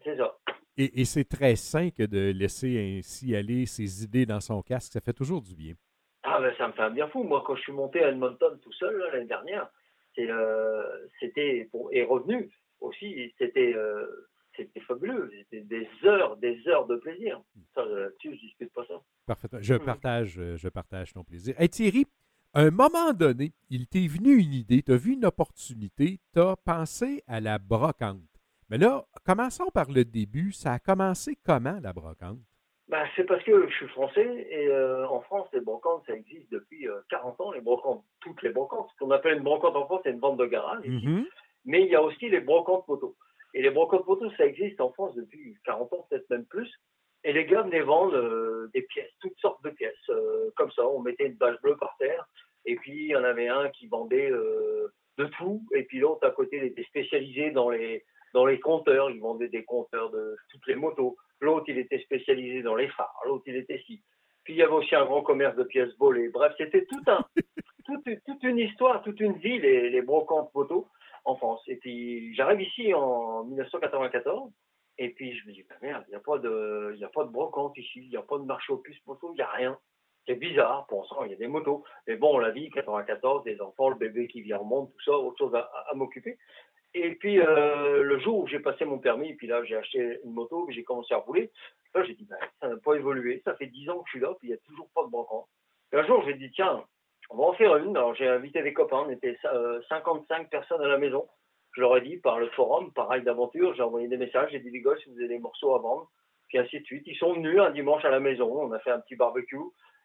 c'est 0.03 0.17
ça. 0.17 0.35
Et, 0.77 1.05
c'est 1.05 1.23
très 1.25 1.55
sain 1.55 1.89
que 1.89 2.03
de 2.03 2.31
laisser 2.31 2.99
ainsi 2.99 3.35
aller 3.35 3.65
ses 3.65 4.03
idées 4.03 4.27
dans 4.27 4.39
son 4.39 4.61
casque. 4.61 4.93
Ça 4.93 5.01
fait 5.01 5.13
toujours 5.13 5.41
du 5.41 5.55
bien. 5.55 5.73
Ah, 6.21 6.39
ben 6.39 6.53
ça 6.57 6.67
me 6.67 6.73
fait 6.73 6.83
un 6.83 6.91
bien 6.91 7.07
fou. 7.07 7.23
Moi, 7.23 7.43
quand 7.45 7.55
je 7.55 7.61
suis 7.61 7.71
monté 7.71 8.03
à 8.03 8.09
Edmonton 8.09 8.59
tout 8.61 8.73
seul 8.73 8.95
l'année 9.11 9.25
dernière, 9.25 9.69
c'était 11.19 11.69
et 11.91 12.03
revenu 12.03 12.51
aussi, 12.79 13.33
c'était 13.39 13.73
euh, 13.75 14.29
c'était 14.55 14.79
fabuleux. 14.81 15.31
C'était 15.37 15.61
des 15.61 15.87
heures, 16.03 16.37
des 16.37 16.67
heures 16.67 16.85
de 16.87 16.95
plaisir. 16.97 17.41
Ça, 17.73 17.85
là-dessus, 17.85 18.35
je 18.35 18.39
discute 18.47 18.73
pas 18.73 18.85
ça. 18.87 19.01
Parfaitement. 19.25 19.59
Je 19.61 19.75
partage, 19.75 20.39
euh, 20.39 20.57
je 20.57 20.69
partage 20.69 21.13
ton 21.13 21.23
plaisir. 21.23 21.55
Hey, 21.59 21.69
Thierry, 21.69 22.05
à 22.53 22.61
un 22.61 22.71
moment 22.71 23.13
donné, 23.13 23.53
il 23.69 23.87
t'est 23.87 24.07
venu 24.07 24.35
une 24.35 24.53
idée, 24.53 24.81
tu 24.81 24.91
as 24.91 24.97
vu 24.97 25.13
une 25.13 25.25
opportunité, 25.25 26.19
tu 26.33 26.39
as 26.39 26.55
pensé 26.55 27.23
à 27.27 27.39
la 27.39 27.59
brocante. 27.59 28.36
Mais 28.69 28.77
là, 28.77 29.05
commençons 29.25 29.69
par 29.73 29.89
le 29.89 30.03
début. 30.03 30.51
Ça 30.51 30.73
a 30.73 30.79
commencé 30.79 31.37
comment, 31.45 31.79
la 31.81 31.93
brocante? 31.93 32.39
Ben, 32.89 33.05
c'est 33.15 33.25
parce 33.25 33.43
que 33.43 33.67
je 33.67 33.75
suis 33.75 33.87
français 33.89 34.47
et 34.49 34.67
euh, 34.67 35.07
en 35.09 35.19
France, 35.21 35.49
les 35.51 35.59
brocantes, 35.59 36.03
ça 36.07 36.13
existe 36.13 36.49
depuis 36.51 36.87
40 37.09 37.39
euh, 37.39 37.43
ans, 37.43 37.51
les 37.51 37.59
brocantes, 37.59 38.03
toutes 38.21 38.41
les 38.41 38.49
brocantes. 38.49 38.89
Ce 38.93 38.97
qu'on 39.03 39.11
appelle 39.11 39.37
une 39.37 39.43
brocante 39.43 39.75
en 39.75 39.85
France, 39.85 40.01
c'est 40.03 40.11
une 40.11 40.19
vente 40.19 40.37
de 40.37 40.45
garage. 40.45 40.85
Mm-hmm. 40.85 41.25
Mais 41.65 41.81
il 41.81 41.89
y 41.89 41.95
a 41.95 42.01
aussi 42.01 42.29
les 42.29 42.39
brocantes 42.39 42.87
moto. 42.87 43.17
Et 43.53 43.61
les 43.61 43.71
brocantes 43.71 44.07
moto, 44.07 44.29
ça 44.37 44.45
existe 44.45 44.79
en 44.79 44.91
France 44.91 45.15
depuis 45.15 45.57
40 45.65 45.93
ans, 45.93 46.07
peut-être 46.09 46.29
même 46.29 46.45
plus. 46.45 46.71
Et 47.25 47.33
les 47.33 47.45
gars 47.45 47.63
venaient 47.63 47.81
vendre 47.81 48.15
euh, 48.15 48.69
des 48.73 48.83
pièces, 48.83 49.11
toutes 49.19 49.37
sortes 49.39 49.61
de 49.63 49.69
pièces. 49.69 50.11
comme 50.55 50.71
ça, 50.71 50.87
on 50.87 51.01
mettait 51.01 51.27
une 51.27 51.35
bâche 51.35 51.59
bleue 51.61 51.75
par 51.75 51.95
terre. 51.99 52.25
Et 52.65 52.75
puis, 52.77 52.95
il 52.95 53.07
y 53.07 53.15
en 53.17 53.23
avait 53.23 53.49
un 53.49 53.69
qui 53.69 53.87
vendait 53.87 54.29
de 54.29 55.25
tout. 55.37 55.61
Et 55.73 55.83
puis 55.83 55.99
l'autre, 55.99 56.25
à 56.25 56.31
côté, 56.31 56.57
il 56.57 56.63
était 56.63 56.83
spécialisé 56.83 57.51
dans 57.51 57.69
les 57.69 58.05
dans 58.33 58.45
les 58.45 58.59
compteurs, 58.59 59.09
ils 59.09 59.19
vendaient 59.19 59.49
des 59.49 59.63
compteurs 59.63 60.09
de 60.11 60.35
toutes 60.49 60.67
les 60.67 60.75
motos. 60.75 61.17
L'autre, 61.39 61.65
il 61.67 61.77
était 61.77 61.99
spécialisé 61.99 62.61
dans 62.61 62.75
les 62.75 62.87
phares. 62.89 63.19
L'autre, 63.25 63.43
il 63.47 63.55
était 63.55 63.81
ci. 63.85 64.01
Puis 64.43 64.53
il 64.53 64.57
y 64.57 64.63
avait 64.63 64.73
aussi 64.73 64.95
un 64.95 65.05
grand 65.05 65.21
commerce 65.21 65.55
de 65.55 65.63
pièces 65.63 65.95
volées. 65.97 66.29
Bref, 66.29 66.53
c'était 66.57 66.85
tout 66.85 67.03
un, 67.07 67.25
toute, 67.85 68.43
une 68.43 68.59
histoire, 68.59 69.01
toute 69.03 69.19
une 69.19 69.37
vie, 69.37 69.59
les, 69.59 69.89
les 69.89 70.01
brocantes 70.01 70.53
motos 70.53 70.87
en 71.25 71.35
France. 71.35 71.61
Et 71.67 71.75
puis 71.75 72.33
j'arrive 72.35 72.61
ici 72.61 72.93
en 72.93 73.43
1994. 73.45 74.51
Et 74.99 75.09
puis 75.09 75.37
je 75.37 75.47
me 75.47 75.53
dis, 75.53 75.63
bah, 75.69 75.75
merde, 75.81 76.03
il 76.07 76.11
n'y 76.11 76.15
a 76.15 76.21
pas 76.21 76.37
de, 76.39 76.93
il 76.95 77.03
a 77.03 77.09
pas 77.09 77.23
de 77.23 77.29
brocante 77.29 77.77
ici, 77.77 77.99
il 78.03 78.09
n'y 78.09 78.17
a 78.17 78.21
pas 78.21 78.37
de 78.37 78.45
marché 78.45 78.73
aux 78.73 78.77
puces 78.77 79.05
moto, 79.05 79.31
il 79.33 79.35
n'y 79.35 79.41
a 79.41 79.51
rien. 79.51 79.77
C'est 80.25 80.35
bizarre, 80.35 80.87
pour 80.87 81.07
ça, 81.07 81.15
il 81.25 81.31
y 81.31 81.33
a 81.33 81.37
des 81.37 81.47
motos. 81.47 81.83
Mais 82.07 82.17
bon, 82.17 82.37
la 82.39 82.51
vie, 82.51 82.69
94, 82.69 83.43
des 83.43 83.61
enfants, 83.61 83.89
le 83.89 83.95
bébé 83.95 84.27
qui 84.27 84.41
vient 84.41 84.59
au 84.59 84.65
monde, 84.65 84.89
tout 84.91 85.11
ça, 85.11 85.17
autre 85.17 85.37
chose 85.37 85.55
à 85.55 85.93
m'occuper. 85.93 86.37
Et 86.93 87.15
puis, 87.15 87.39
euh, 87.39 88.01
le 88.03 88.19
jour 88.19 88.39
où 88.39 88.47
j'ai 88.47 88.59
passé 88.59 88.85
mon 88.85 88.97
permis, 88.97 89.33
puis 89.35 89.47
là, 89.47 89.63
j'ai 89.65 89.75
acheté 89.75 90.19
une 90.23 90.31
moto, 90.31 90.67
j'ai 90.69 90.83
commencé 90.83 91.13
à 91.13 91.17
rouler, 91.17 91.51
là, 91.93 92.03
j'ai 92.03 92.13
dit, 92.13 92.25
ben, 92.25 92.37
ça 92.59 92.69
n'a 92.69 92.77
pas 92.77 92.95
évolué. 92.95 93.41
Ça 93.45 93.55
fait 93.55 93.67
10 93.67 93.89
ans 93.89 93.99
que 93.99 94.05
je 94.07 94.11
suis 94.11 94.19
là, 94.19 94.33
puis 94.39 94.47
il 94.47 94.51
n'y 94.51 94.57
a 94.57 94.59
toujours 94.65 94.89
pas 94.95 95.03
de 95.03 95.09
brocante. 95.09 95.47
un 95.93 96.05
jour, 96.05 96.23
j'ai 96.25 96.33
dit, 96.33 96.51
tiens, 96.51 96.83
on 97.29 97.37
va 97.37 97.43
en 97.45 97.53
faire 97.53 97.75
une. 97.77 97.95
Alors, 97.95 98.15
j'ai 98.15 98.27
invité 98.27 98.63
des 98.63 98.73
copains. 98.73 99.03
On 99.05 99.09
était 99.09 99.37
55 99.89 100.41
euh, 100.41 100.43
personnes 100.49 100.81
à 100.81 100.87
la 100.87 100.97
maison. 100.97 101.27
Je 101.73 101.81
leur 101.81 101.97
ai 101.97 102.01
dit, 102.01 102.17
par 102.17 102.39
le 102.39 102.49
forum, 102.51 102.91
pareil 102.93 103.21
d'aventure, 103.23 103.75
j'ai 103.75 103.83
envoyé 103.83 104.07
des 104.07 104.17
messages. 104.17 104.49
J'ai 104.51 104.59
dit, 104.59 104.71
les 104.71 104.81
gars, 104.81 104.95
si 105.03 105.09
vous 105.09 105.19
avez 105.19 105.27
des 105.27 105.39
morceaux 105.39 105.75
à 105.75 105.79
vendre, 105.79 106.09
puis 106.47 106.57
ainsi 106.57 106.79
de 106.79 106.85
suite. 106.85 107.03
Ils 107.05 107.17
sont 107.17 107.33
venus 107.33 107.59
un 107.59 107.71
dimanche 107.71 108.05
à 108.05 108.09
la 108.09 108.19
maison. 108.19 108.49
On 108.49 108.71
a 108.71 108.79
fait 108.79 108.91
un 108.91 108.99
petit 108.99 109.15
barbecue. 109.15 109.57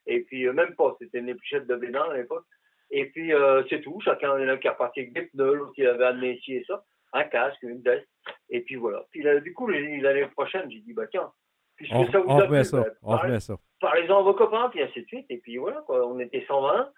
Et 0.06 0.22
puis, 0.22 0.46
euh, 0.46 0.52
même 0.52 0.74
pas, 0.74 0.96
c'était 1.00 1.18
une 1.18 1.28
épluchette 1.28 1.66
de 1.66 1.76
Bénin 1.76 2.02
à 2.02 2.16
l'époque. 2.16 2.44
Et 2.92 3.06
puis, 3.06 3.32
euh, 3.32 3.62
c'est 3.68 3.80
tout. 3.80 3.98
Chacun, 4.04 4.38
il 4.38 4.44
y 4.44 4.50
en 4.50 4.52
a 4.52 4.58
qui 4.58 4.66
est 4.66 4.70
reparti 4.70 5.00
avec 5.00 5.14
des 5.14 5.22
pneus, 5.22 5.54
l'autre, 5.54 5.72
il 5.78 5.86
avait 5.86 6.04
amené 6.04 6.34
ici 6.34 6.54
et 6.56 6.64
ça. 6.64 6.84
Un 7.14 7.24
casque, 7.24 7.62
une 7.62 7.80
veste. 7.80 8.06
Et 8.50 8.60
puis 8.60 8.76
voilà. 8.76 9.06
Puis 9.10 9.22
là, 9.22 9.40
du 9.40 9.52
coup, 9.54 9.66
l'année 9.66 10.26
prochaine, 10.26 10.70
j'ai 10.70 10.80
dit, 10.80 10.92
bah 10.92 11.06
tiens, 11.10 11.32
puisque 11.76 11.94
on, 11.94 12.10
ça 12.12 12.20
vous 12.20 12.28
on 12.28 12.38
a 12.38 12.46
plu, 12.46 12.64
ça. 12.64 12.80
bah, 12.80 12.88
on 13.02 13.16
parlez, 13.16 13.40
ça. 13.40 13.56
Parlez-en 13.80 14.18
à 14.18 14.22
vos 14.22 14.34
copains, 14.34 14.68
puis 14.68 14.82
ainsi 14.82 15.02
de 15.02 15.06
suite. 15.06 15.26
Et 15.30 15.38
puis 15.38 15.56
voilà, 15.56 15.80
quoi. 15.86 16.06
On 16.06 16.18
était 16.20 16.44
120. 16.46 16.90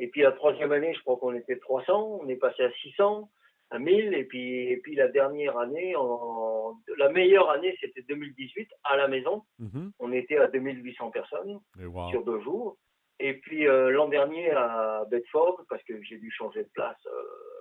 Et 0.00 0.08
puis 0.08 0.22
la 0.22 0.32
troisième 0.32 0.72
année, 0.72 0.94
je 0.94 1.00
crois 1.00 1.18
qu'on 1.18 1.34
était 1.34 1.58
300. 1.58 2.20
On 2.22 2.28
est 2.28 2.36
passé 2.36 2.64
à 2.64 2.72
600, 2.72 3.30
à 3.70 3.78
1000. 3.78 4.14
Et 4.14 4.24
puis, 4.24 4.70
et 4.70 4.78
puis 4.78 4.94
la 4.94 5.08
dernière 5.08 5.58
année, 5.58 5.94
en, 5.96 6.74
la 6.96 7.10
meilleure 7.10 7.50
année, 7.50 7.76
c'était 7.78 8.02
2018 8.08 8.70
à 8.84 8.96
la 8.96 9.06
maison. 9.06 9.42
Mm-hmm. 9.60 9.90
On 10.00 10.12
était 10.12 10.38
à 10.38 10.48
2800 10.48 11.10
personnes 11.10 11.60
wow. 11.78 12.08
sur 12.08 12.24
deux 12.24 12.40
jours. 12.40 12.78
Et 13.20 13.34
puis 13.34 13.66
euh, 13.68 13.90
l'an 13.90 14.08
dernier 14.08 14.50
à 14.50 15.04
Bedford, 15.10 15.62
parce 15.68 15.82
que 15.84 16.00
j'ai 16.02 16.18
dû 16.18 16.30
changer 16.30 16.64
de 16.64 16.70
place, 16.74 16.96
euh, 17.06 17.10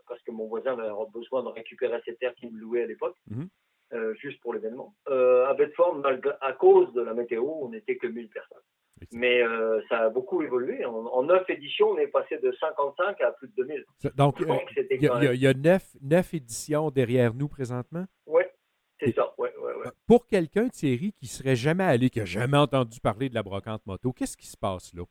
parce 0.08 0.22
que 0.24 0.32
mon 0.32 0.48
voisin 0.48 0.78
avait 0.78 0.90
besoin 1.14 1.44
de 1.44 1.50
récupérer 1.50 2.00
ses 2.06 2.16
terres 2.16 2.34
qu'il 2.36 2.52
me 2.52 2.60
louait 2.60 2.84
à 2.84 2.88
l'époque, 2.88 3.16
Mhm. 3.30 3.48
euh, 3.94 4.14
juste 4.16 4.40
pour 4.42 4.54
l'événement. 4.54 4.96
À 5.08 5.54
Bedford, 5.54 5.96
malgré- 5.96 6.34
à 6.42 6.54
cause 6.54 6.92
de 6.94 7.02
la 7.02 7.14
météo, 7.14 7.44
on 7.44 7.70
n'était 7.70 7.98
que 7.98 8.08
1000 8.08 8.30
personnes. 8.30 8.64
Mais 9.12 9.42
euh, 9.42 9.82
ça 9.90 9.98
a 10.06 10.10
beaucoup 10.10 10.44
évolué. 10.44 10.86
En, 10.86 10.94
en 11.08 11.24
9 11.24 11.50
éditions, 11.50 11.90
on 11.90 11.98
est 11.98 12.08
passé 12.08 12.38
de 12.38 12.52
55 12.60 13.20
à 13.22 13.32
plus 13.32 13.48
de 13.48 13.54
2000. 13.58 13.84
Ça- 13.98 14.10
Donc, 14.12 14.36
il 14.40 14.46
y 14.46 15.04
y 15.04 15.08
a- 15.08 15.20
même- 15.20 15.34
il 15.34 15.42
y 15.42 15.48
a 15.48 15.54
neuf, 15.56 15.96
neuf 16.02 16.34
éditions 16.36 16.92
derrière 16.92 17.34
nous 17.34 17.48
présentement? 17.48 18.06
Ouais, 18.28 18.52
c'est 19.00 19.12
ça. 19.16 19.34
Ouais, 19.40 19.52
ouais, 19.58 19.74
ouais. 19.74 19.88
Pour 20.08 20.28
quelqu'un, 20.28 20.70
Thierry, 20.70 21.14
qui 21.14 21.26
serait 21.26 21.56
jamais 21.56 21.84
allé, 21.84 22.10
qui 22.12 22.20
n'a 22.20 22.26
jamais 22.26 22.58
entendu 22.58 23.00
parler 23.00 23.28
de 23.30 23.34
la 23.34 23.42
brocante 23.44 23.84
moto, 23.88 24.14
qu'est-ce 24.14 24.38
qui 24.38 24.48
se 24.48 24.58
passe 24.58 24.94
là? 24.94 25.04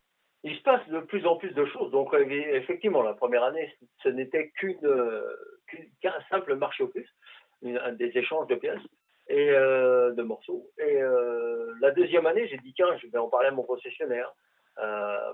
Il 0.43 0.57
se 0.57 0.63
passe 0.63 0.87
de 0.89 1.01
plus 1.01 1.27
en 1.27 1.37
plus 1.37 1.53
de 1.53 1.65
choses. 1.67 1.91
Donc, 1.91 2.15
euh, 2.15 2.25
effectivement, 2.29 3.03
la 3.03 3.13
première 3.13 3.45
année, 3.45 3.73
ce 4.03 4.09
n'était 4.09 4.49
qu'une, 4.51 4.79
euh, 4.85 5.37
qu'un 6.01 6.15
simple 6.31 6.55
marché 6.57 6.83
aux 6.83 6.89
puces, 6.89 7.15
des 7.63 8.13
échanges 8.15 8.47
de 8.47 8.55
pièces 8.55 8.81
et 9.29 9.51
euh, 9.51 10.13
de 10.13 10.23
morceaux. 10.23 10.67
Et 10.79 10.99
la 11.81 11.91
deuxième 11.91 12.27
année, 12.27 12.49
j'ai 12.49 12.57
dit, 12.59 12.73
tiens, 12.75 12.97
je 12.99 13.07
vais 13.09 13.19
en 13.19 13.29
parler 13.29 13.49
à 13.49 13.53
mon 13.53 13.63
concessionnaire. 13.63 14.33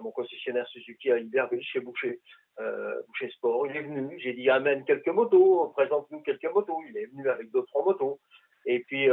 Mon 0.01 0.11
concessionnaire 0.11 0.67
Suzuki 0.67 1.13
à 1.13 1.19
Iberville, 1.19 1.63
chez 1.63 1.79
Boucher, 1.79 2.19
Boucher 2.59 3.31
Sport. 3.31 3.69
Il 3.69 3.77
est 3.77 3.83
venu, 3.83 4.19
j'ai 4.19 4.33
dit, 4.33 4.51
amène 4.51 4.85
quelques 4.85 5.07
motos, 5.07 5.69
présente-nous 5.69 6.21
quelques 6.23 6.53
motos. 6.53 6.83
Il 6.89 6.97
est 6.97 7.07
venu 7.07 7.29
avec 7.29 7.53
d'autres 7.53 7.81
motos. 7.81 8.19
Et 8.65 8.81
puis, 8.81 9.09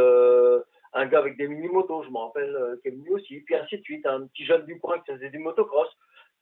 un 0.94 1.06
gars 1.08 1.20
avec 1.20 1.38
des 1.38 1.48
mini-motos, 1.48 2.04
je 2.04 2.10
me 2.10 2.18
rappelle, 2.18 2.56
euh, 2.56 2.76
qui 2.82 2.90
est 2.90 2.92
venu 2.92 3.12
aussi, 3.12 3.40
puis 3.42 3.56
ainsi 3.56 3.78
de 3.78 3.84
suite, 3.84 4.06
un 4.06 4.28
petit 4.28 4.46
jeune 4.46 4.66
du 4.66 4.80
coin 4.80 5.00
qui 5.00 5.12
faisait 5.12 5.30
du 5.30 5.40
motocross, 5.40 5.90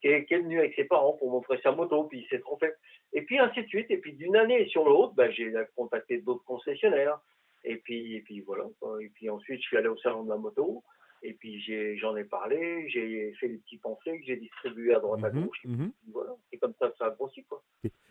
qui 0.02 0.08
est, 0.08 0.26
qui 0.26 0.34
est 0.34 0.40
venu 0.40 0.60
avec 0.60 0.74
ses 0.76 0.86
parents 0.86 1.14
pour 1.14 1.32
montrer 1.32 1.60
sa 1.62 1.72
moto, 1.72 2.04
puis 2.06 2.20
il 2.22 2.28
s'est 2.28 2.40
trompé. 2.40 2.72
Et 3.14 3.22
puis 3.22 3.40
ainsi 3.40 3.62
de 3.64 3.68
suite, 3.68 3.90
et 3.90 3.98
puis 3.98 4.14
d'une 4.14 4.36
année 4.36 4.68
sur 4.68 4.86
l'autre, 4.86 5.14
ben, 5.14 5.32
j'ai 5.32 5.54
contacté 5.76 6.20
d'autres 6.20 6.44
concessionnaires, 6.44 7.20
et 7.64 7.78
puis, 7.78 8.16
et 8.16 8.22
puis 8.22 8.42
voilà, 8.42 8.66
et 9.00 9.10
puis 9.10 9.30
ensuite 9.30 9.62
je 9.62 9.68
suis 9.68 9.78
allé 9.78 9.88
au 9.88 9.98
salon 9.98 10.24
de 10.24 10.30
la 10.30 10.38
moto, 10.38 10.84
et 11.24 11.34
puis 11.34 11.62
j'en 12.00 12.18
ai, 12.18 12.24
parlé, 12.24 12.90
j'ai 12.90 13.32
fait 13.40 13.48
des 13.48 13.60
petits 13.60 13.78
pamphlets 13.78 14.20
que 14.20 14.26
j'ai 14.26 14.38
distribués 14.38 14.96
à 14.96 15.00
droite 15.00 15.24
à 15.24 15.30
Mhm, 15.30 15.46
gauche, 15.46 15.60
et 15.66 15.68
puis 15.68 15.94
voilà, 16.12 16.36
c'est 16.50 16.58
comme 16.58 16.74
ça 16.80 16.90
que 16.90 16.98
ça 16.98 17.06
a 17.06 17.10
grossi, 17.12 17.44
quoi. 17.44 17.62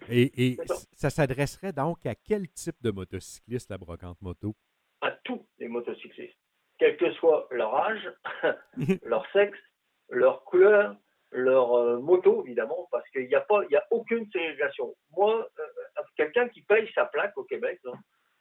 Et, 0.08 0.56
ça. 0.66 0.74
ça 0.92 1.10
s'adresserait 1.10 1.72
donc 1.72 2.06
à 2.06 2.14
quel 2.14 2.48
type 2.48 2.76
de 2.80 2.92
motocycliste, 2.92 3.68
la 3.68 3.78
brocante 3.78 4.20
moto? 4.22 4.54
À 5.00 5.12
tous 5.24 5.46
les 5.58 5.68
motocyclistes, 5.68 6.36
quel 6.78 6.96
que 6.96 7.12
soit 7.12 7.46
leur 7.50 7.74
âge, 7.74 8.12
leur 9.04 9.30
sexe, 9.32 9.58
leur 10.08 10.44
couleur, 10.44 10.96
leur 11.32 11.74
euh, 11.74 11.98
moto, 11.98 12.44
évidemment, 12.44 12.88
parce 12.90 13.08
qu'il 13.10 13.28
n'y 13.28 13.34
a 13.34 13.40
pas, 13.40 13.62
il 13.64 13.72
y 13.72 13.76
a 13.76 13.86
aucune 13.90 14.28
ségrégation. 14.30 14.94
Moi, 15.16 15.48
euh, 15.58 16.02
quelqu'un 16.16 16.48
qui 16.48 16.62
paye 16.62 16.90
sa 16.94 17.06
plaque 17.06 17.36
au 17.36 17.44
Québec, 17.44 17.78
là, 17.84 17.92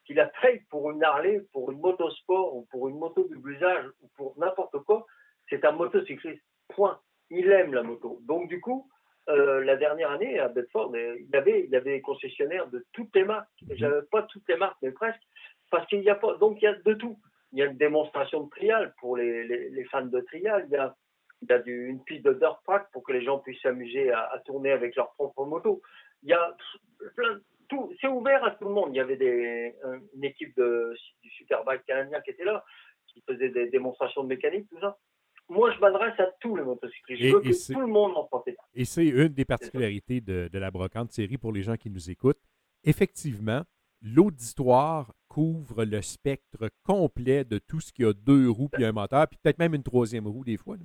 qu'il 0.05 0.15
la 0.15 0.27
paye 0.41 0.61
pour 0.69 0.89
une 0.89 1.03
Harley, 1.03 1.45
pour 1.53 1.71
une 1.71 1.79
moto 1.79 2.09
sport 2.09 2.55
ou 2.55 2.65
pour 2.71 2.89
une 2.89 2.97
moto 2.97 3.27
de 3.27 3.35
usage 3.47 3.85
ou 4.01 4.09
pour 4.17 4.37
n'importe 4.39 4.79
quoi, 4.79 5.05
c'est 5.49 5.63
un 5.65 5.71
motocycliste. 5.71 6.43
Point. 6.69 6.99
Il 7.29 7.51
aime 7.51 7.73
la 7.73 7.83
moto. 7.83 8.19
Donc 8.23 8.47
du 8.49 8.59
coup, 8.59 8.89
euh, 9.29 9.63
la 9.63 9.75
dernière 9.75 10.09
année 10.09 10.39
à 10.39 10.47
Bedford, 10.47 10.91
euh, 10.95 11.17
il 11.19 11.35
avait, 11.35 11.65
il 11.67 11.75
avait 11.75 11.97
des 11.97 12.01
concessionnaires 12.01 12.67
de 12.67 12.83
toutes 12.93 13.15
les 13.15 13.23
marques. 13.23 13.47
J'avais 13.71 14.01
pas 14.11 14.23
toutes 14.23 14.47
les 14.47 14.57
marques, 14.57 14.77
mais 14.81 14.91
presque, 14.91 15.21
parce 15.69 15.85
qu'il 15.87 16.01
y 16.01 16.09
a 16.09 16.15
pas. 16.15 16.35
Donc 16.37 16.61
il 16.61 16.65
y 16.65 16.67
a 16.67 16.73
de 16.73 16.93
tout. 16.93 17.17
Il 17.51 17.59
y 17.59 17.61
a 17.63 17.65
une 17.65 17.77
démonstration 17.77 18.43
de 18.43 18.49
trial 18.49 18.93
pour 18.99 19.17
les, 19.17 19.47
les, 19.47 19.69
les 19.69 19.83
fans 19.85 20.05
de 20.05 20.19
trial. 20.21 20.65
Il 20.69 20.73
y 20.73 20.77
a, 20.77 20.95
il 21.41 21.49
y 21.49 21.53
a 21.53 21.59
du, 21.59 21.87
une 21.87 22.03
piste 22.03 22.25
de 22.25 22.33
dirt 22.33 22.61
track 22.63 22.91
pour 22.91 23.03
que 23.03 23.11
les 23.11 23.23
gens 23.23 23.39
puissent 23.39 23.61
s'amuser 23.61 24.11
à, 24.11 24.29
à 24.31 24.39
tourner 24.39 24.71
avec 24.71 24.95
leur 24.95 25.11
propre 25.13 25.45
moto. 25.45 25.81
Il 26.23 26.29
y 26.29 26.33
a 26.33 26.55
plein 27.15 27.39
tout, 27.69 27.91
c'est 28.01 28.07
ouvert 28.07 28.43
à 28.43 28.51
tout 28.51 28.65
le 28.67 28.73
monde. 28.73 28.89
Il 28.93 28.97
y 28.97 28.99
avait 28.99 29.15
des, 29.15 29.75
un- 29.83 29.99
une 30.15 30.23
équipe 30.23 30.55
de, 30.57 30.93
du 31.23 31.29
Superbike 31.31 31.85
canadien 31.85 32.19
qui 32.21 32.31
était 32.31 32.43
là, 32.43 32.63
qui 33.07 33.21
faisait 33.27 33.49
des 33.49 33.69
démonstrations 33.69 34.23
de 34.23 34.27
mécanique, 34.29 34.67
tout 34.69 34.79
ça. 34.79 34.97
Moi, 35.47 35.71
je 35.73 35.79
m'adresse 35.79 36.19
à 36.19 36.27
tous 36.41 36.55
les 36.55 36.63
motocyclistes. 36.63 37.21
Je 37.23 37.33
veux 37.33 37.41
que 37.41 37.73
tout 37.73 37.79
le 37.79 37.87
monde 37.87 38.15
en 38.15 38.25
profite. 38.25 38.57
Et 38.75 38.85
c'est 38.85 39.05
une 39.07 39.29
des 39.29 39.45
particularités 39.45 40.21
de, 40.21 40.47
de 40.51 40.59
la 40.59 40.69
brocante 40.69 41.11
série 41.11 41.37
pour 41.39 41.51
les 41.51 41.63
gens 41.63 41.75
qui 41.75 41.89
nous 41.89 42.11
écoutent. 42.11 42.41
Effectivement, 42.83 43.63
l'auditoire 44.01 45.13
couvre 45.29 45.85
le 45.85 46.01
spectre 46.01 46.69
complet 46.83 47.45
de 47.45 47.59
tout 47.59 47.79
ce 47.79 47.93
qui 47.93 48.03
a 48.03 48.11
deux 48.13 48.49
roues 48.49 48.67
puis 48.69 48.83
un 48.83 48.91
moteur, 48.91 49.27
puis 49.27 49.37
peut-être 49.41 49.59
même 49.59 49.73
une 49.75 49.83
troisième 49.83 50.27
roue 50.27 50.43
des 50.43 50.57
fois. 50.57 50.75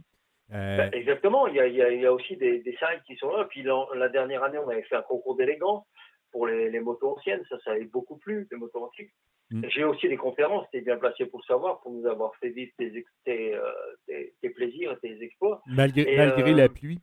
Euh, 0.53 0.77
Ben, 0.77 0.91
exactement. 0.93 1.47
Il 1.49 1.57
y, 1.57 1.61
a, 1.61 1.67
il, 1.67 1.75
y 1.75 1.83
a, 1.83 1.91
il 1.91 2.01
y 2.03 2.07
a 2.07 2.13
aussi 2.13 2.37
des, 2.37 2.61
des 2.61 2.73
sites 2.73 3.03
qui 3.07 3.17
sont 3.17 3.35
là. 3.35 3.47
Puis 3.47 3.63
la 3.65 4.09
dernière 4.11 4.45
année, 4.45 4.59
on 4.59 4.69
avait 4.69 4.83
fait 4.83 4.97
un 4.97 5.03
concours 5.03 5.37
d'élégance 5.37 5.85
pour 6.31 6.47
les, 6.47 6.71
les 6.71 6.81
motos 6.81 7.17
anciennes. 7.17 7.43
Ça, 7.49 7.57
ça 7.65 7.71
avait 7.73 7.87
beaucoup 7.87 8.19
plu, 8.19 8.47
les 8.53 8.59
motos 8.59 8.85
antiques. 8.85 9.11
Mm. 9.51 9.63
J'ai 9.71 9.85
aussi 9.85 10.09
des 10.09 10.17
conférences, 10.17 10.67
tu 10.71 10.79
es 10.79 10.81
bien 10.83 10.97
placé 10.99 11.27
pour 11.27 11.41
le 11.41 11.45
savoir, 11.45 11.81
pour 11.81 11.93
nous 11.93 12.07
avoir 12.07 12.35
fait 12.37 12.51
vivre 12.51 12.73
tes, 12.79 13.05
tes, 13.25 13.55
euh, 13.55 13.63
tes- 14.07 14.35
tes 14.41 14.51
plaisirs 14.51 14.99
tes 15.01 15.23
exploits. 15.23 15.61
malgré 15.67 16.13
et, 16.13 16.17
malgré 16.17 16.53
euh, 16.53 16.57
la 16.57 16.69
pluie. 16.69 17.01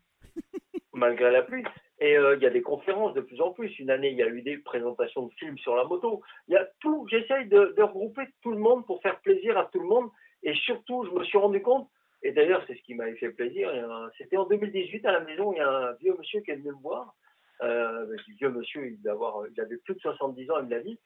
malgré 0.93 1.31
la 1.31 1.41
pluie. 1.43 1.63
Et 2.01 2.17
euh, 2.17 2.35
il 2.35 2.41
y 2.41 2.47
a 2.47 2.49
des 2.49 2.63
conférences 2.63 3.13
de 3.13 3.21
plus 3.21 3.39
en 3.41 3.51
plus. 3.51 3.77
Une 3.77 3.91
année, 3.91 4.09
il 4.09 4.17
y 4.17 4.23
a 4.23 4.27
eu 4.27 4.41
des 4.41 4.57
présentations 4.57 5.27
de 5.27 5.33
films 5.35 5.57
sur 5.59 5.75
la 5.75 5.83
moto. 5.83 6.21
Il 6.47 6.53
y 6.55 6.57
a 6.57 6.67
tout. 6.79 7.07
J'essaye 7.09 7.47
de, 7.47 7.79
regrouper 7.79 8.23
tout 8.41 8.49
le 8.49 8.57
monde 8.57 8.85
pour 8.87 9.01
faire 9.03 9.19
plaisir 9.21 9.55
à 9.55 9.65
tout 9.65 9.79
le 9.79 9.87
monde. 9.87 10.09
Et 10.41 10.55
surtout, 10.55 11.05
je 11.05 11.11
me 11.11 11.23
suis 11.23 11.37
rendu 11.37 11.61
compte, 11.61 11.87
et 12.23 12.31
d'ailleurs, 12.31 12.63
c'est 12.65 12.75
ce 12.75 12.81
qui 12.81 12.95
m'avait 12.95 13.15
fait 13.17 13.29
plaisir. 13.29 13.71
C'était 14.17 14.37
en 14.37 14.45
2018 14.45 15.05
à 15.05 15.11
la 15.11 15.19
maison. 15.19 15.53
Il 15.53 15.57
y 15.57 15.61
a 15.61 15.69
un 15.69 15.93
vieux 15.93 16.15
monsieur 16.17 16.41
qui 16.41 16.49
est 16.49 16.55
venu 16.55 16.71
me 16.71 16.81
voir. 16.81 17.13
Euh, 17.61 18.07
vieux 18.39 18.49
monsieur, 18.49 18.87
il, 18.87 19.07
avoir, 19.07 19.43
il 19.47 19.61
avait 19.61 19.77
plus 19.77 19.93
de 19.93 19.99
70 19.99 20.49
ans, 20.49 20.55
il 20.59 20.65
me 20.65 20.71
l'a 20.71 20.79
dit. 20.79 20.99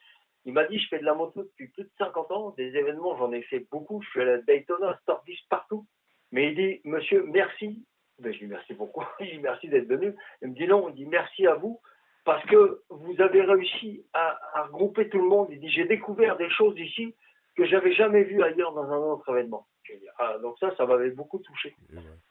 Il 0.46 0.54
m'a 0.54 0.64
dit, 0.64 0.80
je 0.80 0.88
fais 0.88 1.00
de 1.00 1.04
la 1.04 1.14
moto 1.14 1.44
depuis 1.44 1.68
plus 1.68 1.84
de 1.84 1.92
50 1.98 2.32
ans. 2.32 2.54
Des 2.58 2.74
événements, 2.78 3.18
j'en 3.18 3.34
ai 3.34 3.42
fait 3.42 3.68
beaucoup. 3.70 4.02
Je 4.02 4.10
suis 4.12 4.22
à 4.22 4.38
Daytona, 4.38 4.98
Starbis, 5.02 5.40
partout. 5.50 5.86
Mais 6.32 6.52
il 6.52 6.56
dit, 6.56 6.82
monsieur, 6.86 7.26
merci. 7.26 7.84
Ben, 8.20 8.34
je 8.34 8.40
lui 8.40 8.48
dis 8.48 8.54
merci 8.54 8.74
pourquoi 8.74 9.12
Il 9.20 9.30
dit 9.30 9.40
merci 9.40 9.68
d'être 9.70 9.88
venu. 9.88 10.16
Il 10.42 10.50
me 10.50 10.56
dit 10.56 10.68
non, 10.68 10.90
il 10.90 10.96
dit 10.96 11.06
merci 11.06 11.46
à 11.48 11.56
vous 11.56 11.82
parce 12.24 12.44
que 12.46 12.82
vous 12.90 13.22
avez 13.22 13.42
réussi 13.42 14.04
à, 14.14 14.40
à 14.54 14.64
regrouper 14.64 15.10
tout 15.10 15.20
le 15.20 15.28
monde. 15.28 15.48
Il 15.52 15.60
dit 15.60 15.70
j'ai 15.70 15.86
découvert 15.86 16.38
des 16.38 16.50
choses 16.50 16.78
ici 16.80 17.14
que 17.56 17.66
j'avais 17.66 17.94
jamais 17.94 18.24
vues 18.24 18.44
ailleurs 18.44 18.74
dans 18.74 18.92
un 18.92 18.98
autre 18.98 19.30
événement. 19.30 19.68
Je 19.84 19.94
ah, 20.18 20.38
donc 20.40 20.58
ça, 20.60 20.76
ça 20.76 20.86
m'avait 20.86 21.12
beaucoup 21.12 21.40
touché 21.40 21.76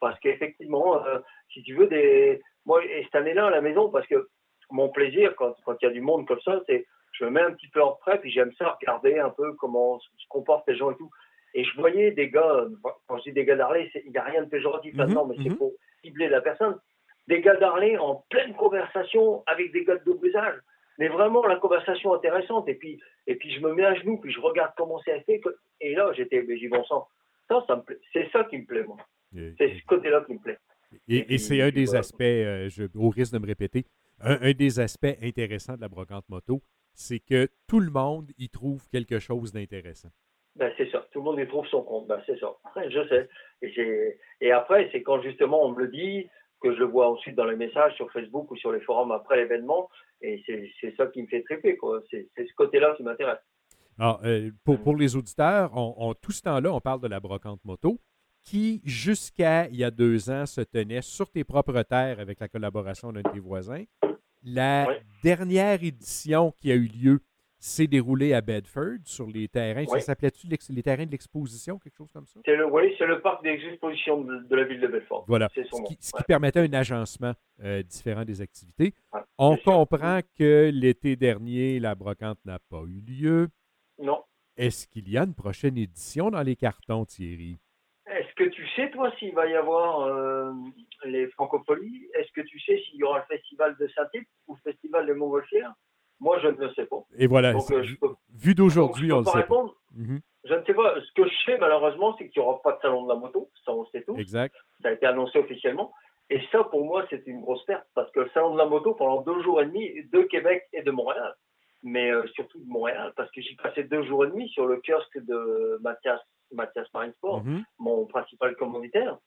parce 0.00 0.18
qu'effectivement, 0.20 1.04
euh, 1.06 1.20
si 1.52 1.62
tu 1.62 1.74
veux 1.74 1.86
des, 1.86 2.42
moi 2.66 2.84
et 2.84 3.04
cette 3.04 3.14
année-là 3.14 3.46
à 3.46 3.50
la 3.50 3.60
maison, 3.60 3.90
parce 3.90 4.06
que 4.06 4.28
mon 4.70 4.88
plaisir 4.88 5.34
quand 5.36 5.54
quand 5.64 5.76
il 5.80 5.84
y 5.84 5.88
a 5.88 5.92
du 5.92 6.00
monde 6.00 6.26
comme 6.26 6.40
ça, 6.40 6.60
c'est 6.66 6.86
je 7.12 7.24
me 7.24 7.30
mets 7.30 7.42
un 7.42 7.52
petit 7.52 7.68
peu 7.68 7.80
en 7.80 7.92
retrait 7.92 8.20
puis 8.20 8.30
j'aime 8.32 8.52
ça 8.54 8.76
regarder 8.80 9.18
un 9.18 9.30
peu 9.30 9.52
comment 9.54 10.00
se 10.00 10.08
comportent 10.28 10.68
les 10.68 10.76
gens 10.76 10.90
et 10.90 10.96
tout. 10.96 11.10
Et 11.54 11.64
je 11.64 11.74
voyais 11.76 12.10
des 12.10 12.30
gars, 12.30 12.66
quand 13.06 13.18
je 13.18 13.24
dis 13.24 13.32
des 13.32 13.44
gars 13.44 13.56
d'Harley, 13.56 13.90
il 14.04 14.10
n'y 14.10 14.16
a 14.18 14.24
rien 14.24 14.42
de 14.42 14.48
péjoratif 14.48 14.92
Mhm, 14.94 15.00
là-dedans, 15.00 15.26
mais 15.26 15.36
mhm. 15.36 15.44
c'est 15.44 15.56
pour 15.56 15.72
cibler 16.02 16.28
la 16.28 16.40
personne. 16.40 16.76
Des 17.28 17.40
gars 17.40 17.56
d'Harley 17.56 17.96
en 17.96 18.24
pleine 18.28 18.54
conversation 18.54 19.42
avec 19.46 19.72
des 19.72 19.84
gars 19.84 19.96
de 19.96 20.04
double 20.04 20.26
usage. 20.26 20.58
Mais 20.98 21.08
vraiment, 21.08 21.46
la 21.46 21.56
conversation 21.56 22.12
intéressante. 22.12 22.68
Et 22.68 22.74
puis, 22.74 23.00
et 23.26 23.36
puis 23.36 23.52
je 23.52 23.60
me 23.60 23.72
mets 23.72 23.84
à 23.84 23.94
genoux, 23.94 24.18
puis 24.18 24.32
je 24.32 24.40
regarde 24.40 24.72
comment 24.76 25.00
c'est 25.04 25.20
fait. 25.22 25.40
Et 25.80 25.94
là, 25.94 26.12
j'étais, 26.16 26.42
mais 26.42 26.56
j'y 26.58 26.68
bon 26.68 26.84
sang. 26.84 27.08
Ça, 27.48 27.64
ça 27.66 27.76
me 27.76 27.82
plaît. 27.82 27.98
C'est 28.12 28.30
ça 28.30 28.44
qui 28.44 28.58
me 28.58 28.64
plaît, 28.64 28.84
moi. 28.84 28.96
C'est 29.32 29.76
ce 29.78 29.84
côté-là 29.86 30.22
qui 30.26 30.34
me 30.34 30.38
plaît. 30.38 30.58
Et, 31.08 31.34
et 31.34 31.38
c'est 31.38 31.60
un 31.60 31.70
des 31.70 31.96
aspects, 31.96 32.22
euh, 32.22 32.68
je, 32.68 32.84
au 32.96 33.08
risque 33.08 33.32
de 33.32 33.38
me 33.38 33.46
répéter, 33.46 33.84
un, 34.20 34.38
un 34.40 34.52
des 34.52 34.78
aspects 34.78 35.16
intéressants 35.20 35.74
de 35.74 35.80
la 35.80 35.88
brocante 35.88 36.28
moto, 36.28 36.62
c'est 36.94 37.18
que 37.18 37.48
tout 37.66 37.80
le 37.80 37.90
monde 37.90 38.30
y 38.38 38.48
trouve 38.48 38.88
quelque 38.90 39.18
chose 39.18 39.50
d'intéressant. 39.50 40.10
Ben, 40.56 40.72
c'est 40.76 40.90
ça. 40.90 41.06
Tout 41.12 41.18
le 41.18 41.24
monde 41.24 41.38
y 41.40 41.46
trouve 41.48 41.66
son 41.66 41.82
compte. 41.82 42.06
Ben, 42.06 42.20
c'est 42.26 42.38
ça. 42.38 42.54
Je 42.88 43.08
sais. 43.08 43.28
Et, 44.40 44.52
après, 44.52 44.88
c'est 44.92 45.02
quand 45.02 45.20
justement 45.22 45.64
on 45.64 45.72
me 45.72 45.80
le 45.80 45.88
dit, 45.88 46.28
que 46.60 46.72
je 46.72 46.78
le 46.78 46.86
vois 46.86 47.10
ensuite 47.10 47.34
dans 47.34 47.44
les 47.44 47.56
messages 47.56 47.94
sur 47.94 48.10
Facebook 48.10 48.50
ou 48.50 48.56
sur 48.56 48.72
les 48.72 48.80
forums 48.80 49.12
après 49.12 49.36
l'événement. 49.36 49.90
Et 50.22 50.42
c'est 50.80 50.96
ça 50.96 51.06
qui 51.08 51.20
me 51.22 51.26
fait 51.26 51.42
triper. 51.42 51.76
C'est 52.10 52.28
ce 52.36 52.54
côté-là 52.56 52.94
qui 52.96 53.02
m'intéresse. 53.02 53.40
Alors, 53.98 54.20
euh, 54.24 54.50
pour, 54.64 54.80
pour 54.80 54.96
les 54.96 55.14
auditeurs, 55.14 55.70
on, 55.74 55.94
on- 55.98 56.14
tout 56.14 56.32
ce 56.32 56.42
temps-là, 56.42 56.72
on 56.72 56.80
parle 56.80 57.00
de 57.00 57.06
la 57.08 57.20
brocante 57.20 57.60
moto 57.64 58.00
qui, 58.42 58.80
jusqu'à 58.84 59.68
il 59.68 59.76
y 59.76 59.84
a 59.84 59.90
deux 59.90 60.30
ans, 60.30 60.46
se 60.46 60.60
tenait 60.62 61.02
sur 61.02 61.30
tes 61.30 61.44
propres 61.44 61.82
terres 61.82 62.18
avec 62.18 62.40
la 62.40 62.48
collaboration 62.48 63.12
d'un 63.12 63.22
de 63.22 63.30
tes 63.30 63.38
voisins. 63.40 63.84
La 64.42 64.86
dernière 65.22 65.82
édition 65.82 66.52
qui 66.52 66.70
a 66.72 66.74
eu 66.74 66.86
lieu 66.86 67.20
s'est 67.64 67.86
déroulée 67.86 68.34
à 68.34 68.42
Bedford 68.42 68.98
sur 69.04 69.26
les 69.26 69.48
terrains. 69.48 69.86
Ça 69.86 69.98
s'appelait-tu 70.00 70.46
les 70.48 70.82
terrains 70.82 71.06
de 71.06 71.10
l'exposition, 71.10 71.78
quelque 71.78 71.96
chose 71.96 72.10
comme 72.12 72.26
ça? 72.26 72.38
C'est 72.44 72.56
le, 72.56 72.66
oui, 72.66 72.94
c'est 72.98 73.06
le 73.06 73.20
parc 73.22 73.42
des 73.42 73.52
expositions 73.52 74.20
de, 74.20 74.40
de 74.40 74.54
la 74.56 74.64
ville 74.64 74.80
de 74.80 74.86
Belfort. 74.86 75.24
Voilà. 75.26 75.48
Ce 75.54 75.60
nom. 75.60 75.84
qui, 75.84 75.96
ce 76.00 76.10
qui 76.12 76.18
Ouais. 76.18 76.24
permettait 76.26 76.60
un 76.60 76.72
agencement 76.74 77.32
euh, 77.62 77.82
différent 77.82 78.24
des 78.24 78.42
activités. 78.42 78.92
Ouais, 79.12 79.20
On 79.38 79.56
sûr. 79.56 79.64
comprend 79.64 80.20
que 80.38 80.70
l'été 80.74 81.16
dernier, 81.16 81.80
la 81.80 81.94
brocante 81.94 82.38
n'a 82.44 82.58
pas 82.58 82.82
eu 82.86 83.00
lieu. 83.00 83.48
Non. 83.98 84.22
Est-ce 84.58 84.86
qu'il 84.86 85.08
y 85.08 85.16
a 85.16 85.22
une 85.22 85.34
prochaine 85.34 85.78
édition 85.78 86.30
dans 86.30 86.42
les 86.42 86.56
cartons, 86.56 87.04
Thierry? 87.06 87.58
Est-ce 88.06 88.34
que 88.34 88.44
tu 88.50 88.68
sais, 88.76 88.90
toi, 88.90 89.10
s'il 89.18 89.34
va 89.34 89.46
y 89.46 89.54
avoir 89.54 90.00
euh, 90.02 90.52
les 91.06 91.26
francopholies? 91.28 92.08
Est-ce 92.14 92.30
que 92.32 92.42
tu 92.46 92.60
sais 92.60 92.78
s'il 92.82 92.96
y 93.00 93.02
aura 93.04 93.20
le 93.20 93.36
festival 93.36 93.74
de 93.80 93.88
Saint-Tite 93.88 94.28
ou 94.48 94.54
le 94.54 94.60
festival 94.70 95.06
de 95.06 95.14
Montgolfière? 95.14 95.72
Moi, 96.24 96.38
je 96.42 96.48
ne 96.48 96.56
le 96.56 96.72
sais 96.74 96.86
pas. 96.86 97.02
Et 97.18 97.26
voilà, 97.26 97.52
Donc, 97.52 97.70
euh, 97.70 97.82
je 97.82 97.94
peux, 97.96 98.14
vu 98.34 98.54
d'aujourd'hui, 98.54 99.12
on 99.12 99.22
peux 99.22 99.30
sait 99.30 99.42
pas. 99.44 99.64
Mhm, 99.94 100.20
Je 100.44 100.54
ne 100.54 100.64
sais 100.64 100.74
pas. 100.74 100.94
Ce 101.00 101.12
que 101.14 101.28
je 101.28 101.34
sais, 101.44 101.58
malheureusement, 101.58 102.16
c'est 102.18 102.28
qu'il 102.30 102.40
n'y 102.42 102.48
aura 102.48 102.60
pas 102.62 102.72
de 102.72 102.80
salon 102.80 103.04
de 103.04 103.08
la 103.10 103.14
moto. 103.16 103.50
Ça, 103.64 103.72
on 103.72 103.84
sait 103.86 104.02
tout. 104.02 104.16
Exact. 104.16 104.54
Ça 104.82 104.88
a 104.88 104.92
été 104.92 105.04
annoncé 105.06 105.38
officiellement. 105.38 105.92
Et 106.30 106.40
ça, 106.50 106.64
pour 106.64 106.84
moi, 106.86 107.04
c'est 107.10 107.22
une 107.26 107.42
grosse 107.42 107.62
perte 107.66 107.86
parce 107.94 108.10
que 108.12 108.20
le 108.20 108.30
salon 108.32 108.54
de 108.54 108.58
la 108.58 108.64
moto, 108.64 108.94
pendant 108.94 109.20
deux 109.20 109.42
jours 109.42 109.60
et 109.60 109.66
demi, 109.66 109.90
de 110.12 110.22
Québec 110.22 110.62
et 110.72 110.82
de 110.82 110.90
Montréal. 110.90 111.34
mais 111.86 112.10
euh, 112.10 112.26
surtout 112.28 112.58
de 112.60 112.66
Montréal, 112.66 113.12
parce 113.14 113.30
que 113.32 113.42
j'y 113.42 113.54
passais 113.56 113.84
deux 113.84 114.02
jours 114.04 114.24
et 114.24 114.28
demi 114.30 114.48
sur 114.48 114.64
le 114.66 114.80
kiosque 114.80 115.18
de 115.26 115.78
Mathias, 115.82 116.18
Mathias 116.50 116.88
Marinesport, 116.94 117.44
Mhm. 117.44 117.62
mon 117.78 118.06
principal 118.06 118.56
commanditaire, 118.56 119.18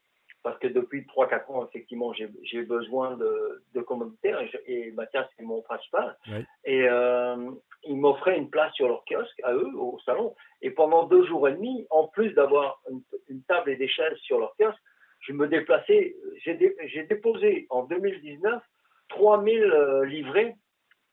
parce 0.42 0.58
que 0.58 0.68
depuis 0.68 1.02
3-4 1.02 1.50
ans, 1.52 1.66
effectivement, 1.66 2.12
j'ai 2.42 2.62
besoin 2.62 3.16
de, 3.16 3.62
de 3.74 3.80
commanditaires, 3.80 4.40
et, 4.40 4.48
je- 4.48 4.58
et 4.72 4.90
Mathias 4.92 5.26
est 5.38 5.42
mon 5.42 5.62
principal. 5.62 6.16
Et 6.64 6.88
euh, 6.88 7.50
ils 7.84 7.96
m'offraient 7.96 8.38
une 8.38 8.48
place 8.50 8.72
sur 8.74 8.88
leur 8.88 9.04
kiosque, 9.04 9.40
à 9.42 9.52
eux, 9.54 9.70
au 9.76 9.98
salon, 10.04 10.34
et 10.62 10.70
pendant 10.70 11.04
deux 11.04 11.24
jours 11.26 11.48
et 11.48 11.52
demi, 11.52 11.86
en 11.90 12.06
plus 12.08 12.32
d'avoir 12.34 12.80
une, 12.90 13.02
une 13.28 13.42
table 13.44 13.70
et 13.70 13.76
des 13.76 13.88
chaises 13.88 14.16
sur 14.18 14.38
leur 14.38 14.54
kiosque, 14.56 14.78
je 15.20 15.32
me 15.32 15.48
déplaçais, 15.48 16.14
j'ai 16.44 16.54
dé- 16.54 16.76
j'ai 16.86 17.02
déposé 17.04 17.66
en 17.70 17.82
2019 17.84 18.62
3000 19.08 19.62
euh, 19.62 20.04
livrets 20.04 20.54